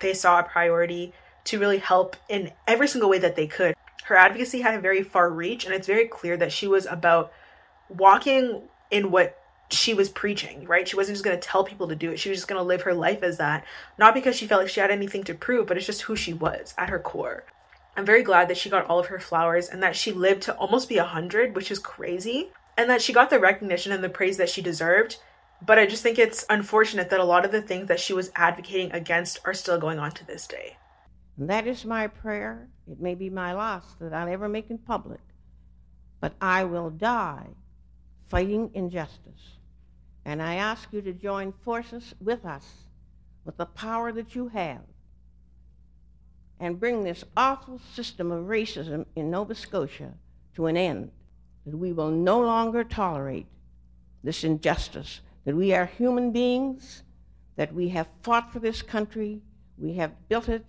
they 0.00 0.14
saw 0.14 0.40
a 0.40 0.42
priority 0.42 1.12
to 1.44 1.58
really 1.58 1.78
help 1.78 2.16
in 2.28 2.50
every 2.66 2.88
single 2.88 3.10
way 3.10 3.18
that 3.18 3.36
they 3.36 3.46
could. 3.46 3.74
Her 4.04 4.16
advocacy 4.16 4.62
had 4.62 4.74
a 4.74 4.80
very 4.80 5.02
far 5.02 5.30
reach, 5.30 5.66
and 5.66 5.74
it's 5.74 5.86
very 5.86 6.08
clear 6.08 6.38
that 6.38 6.52
she 6.52 6.66
was 6.66 6.86
about 6.86 7.30
walking 7.88 8.62
in 8.90 9.10
what 9.10 9.38
she 9.72 9.94
was 9.94 10.08
preaching, 10.08 10.64
right? 10.66 10.86
She 10.86 10.96
wasn't 10.96 11.16
just 11.16 11.24
going 11.24 11.38
to 11.38 11.48
tell 11.48 11.64
people 11.64 11.88
to 11.88 11.96
do 11.96 12.10
it. 12.10 12.18
She 12.18 12.28
was 12.28 12.38
just 12.38 12.48
going 12.48 12.60
to 12.60 12.66
live 12.66 12.82
her 12.82 12.94
life 12.94 13.22
as 13.22 13.38
that. 13.38 13.64
Not 13.98 14.14
because 14.14 14.36
she 14.36 14.46
felt 14.46 14.62
like 14.62 14.70
she 14.70 14.80
had 14.80 14.90
anything 14.90 15.24
to 15.24 15.34
prove, 15.34 15.66
but 15.66 15.76
it's 15.76 15.86
just 15.86 16.02
who 16.02 16.16
she 16.16 16.32
was 16.32 16.74
at 16.76 16.90
her 16.90 16.98
core. 16.98 17.44
I'm 17.96 18.06
very 18.06 18.22
glad 18.22 18.48
that 18.48 18.56
she 18.56 18.70
got 18.70 18.86
all 18.86 18.98
of 18.98 19.06
her 19.06 19.20
flowers 19.20 19.68
and 19.68 19.82
that 19.82 19.96
she 19.96 20.12
lived 20.12 20.42
to 20.42 20.54
almost 20.56 20.88
be 20.88 20.96
100, 20.96 21.54
which 21.54 21.70
is 21.70 21.78
crazy, 21.78 22.50
and 22.76 22.88
that 22.88 23.02
she 23.02 23.12
got 23.12 23.30
the 23.30 23.38
recognition 23.38 23.92
and 23.92 24.02
the 24.02 24.08
praise 24.08 24.36
that 24.36 24.48
she 24.48 24.62
deserved. 24.62 25.18
But 25.62 25.78
I 25.78 25.86
just 25.86 26.02
think 26.02 26.18
it's 26.18 26.46
unfortunate 26.48 27.10
that 27.10 27.20
a 27.20 27.24
lot 27.24 27.44
of 27.44 27.52
the 27.52 27.62
things 27.62 27.88
that 27.88 28.00
she 28.00 28.12
was 28.12 28.30
advocating 28.34 28.92
against 28.92 29.40
are 29.44 29.54
still 29.54 29.78
going 29.78 29.98
on 29.98 30.12
to 30.12 30.26
this 30.26 30.46
day. 30.46 30.76
That 31.36 31.66
is 31.66 31.84
my 31.84 32.06
prayer. 32.06 32.68
It 32.90 33.00
may 33.00 33.14
be 33.14 33.30
my 33.30 33.54
last 33.54 33.98
that 34.00 34.12
I'll 34.12 34.28
ever 34.28 34.48
make 34.48 34.70
in 34.70 34.78
public, 34.78 35.20
but 36.20 36.34
I 36.40 36.64
will 36.64 36.90
die 36.90 37.48
fighting 38.28 38.70
injustice. 38.74 39.58
And 40.24 40.42
I 40.42 40.54
ask 40.54 40.92
you 40.92 41.02
to 41.02 41.12
join 41.12 41.52
forces 41.64 42.14
with 42.20 42.44
us 42.44 42.66
with 43.44 43.56
the 43.56 43.66
power 43.66 44.12
that 44.12 44.34
you 44.34 44.48
have 44.48 44.82
and 46.58 46.78
bring 46.78 47.02
this 47.02 47.24
awful 47.36 47.80
system 47.94 48.30
of 48.30 48.44
racism 48.44 49.06
in 49.16 49.30
Nova 49.30 49.54
Scotia 49.54 50.12
to 50.54 50.66
an 50.66 50.76
end. 50.76 51.10
That 51.66 51.76
we 51.76 51.92
will 51.92 52.10
no 52.10 52.40
longer 52.40 52.84
tolerate 52.84 53.46
this 54.22 54.44
injustice, 54.44 55.20
that 55.44 55.56
we 55.56 55.72
are 55.74 55.86
human 55.86 56.32
beings, 56.32 57.02
that 57.56 57.74
we 57.74 57.88
have 57.90 58.06
fought 58.22 58.52
for 58.52 58.58
this 58.58 58.82
country, 58.82 59.40
we 59.78 59.94
have 59.94 60.28
built 60.28 60.48
it, 60.48 60.64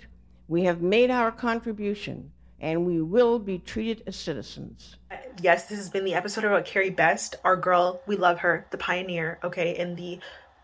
we 0.47 0.63
have 0.63 0.81
made 0.81 1.11
our 1.11 1.31
contribution, 1.31 2.31
and 2.61 2.85
we 2.85 3.01
will 3.01 3.39
be 3.39 3.57
treated 3.57 4.03
as 4.05 4.15
citizens. 4.15 4.95
Uh, 5.09 5.17
yes, 5.41 5.65
this 5.65 5.79
has 5.79 5.89
been 5.89 6.05
the 6.05 6.13
episode 6.13 6.45
about 6.45 6.63
Carrie 6.63 6.91
Best, 6.91 7.35
our 7.43 7.57
girl. 7.57 8.01
We 8.05 8.15
love 8.15 8.39
her, 8.39 8.67
the 8.69 8.77
pioneer, 8.77 9.39
okay, 9.43 9.77
in 9.77 9.95
the 9.95 10.19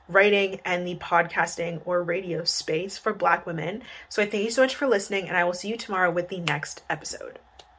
writing 0.07 0.61
and 0.63 0.87
the 0.87 0.95
podcasting 0.95 1.81
or 1.83 2.01
radio 2.03 2.43
space 2.43 2.97
for 2.97 3.13
Black 3.13 3.45
women. 3.45 3.81
So 4.07 4.21
I 4.21 4.29
thank 4.29 4.45
you 4.45 4.51
so 4.51 4.61
much 4.61 4.75
for 4.75 4.87
listening, 4.87 5.27
and 5.27 5.35
I 5.35 5.43
will 5.43 5.53
see 5.53 5.67
you 5.67 5.75
tomorrow 5.75 6.11
with 6.11 6.29
the 6.29 6.39
next 6.39 6.83
episode. 6.89 7.39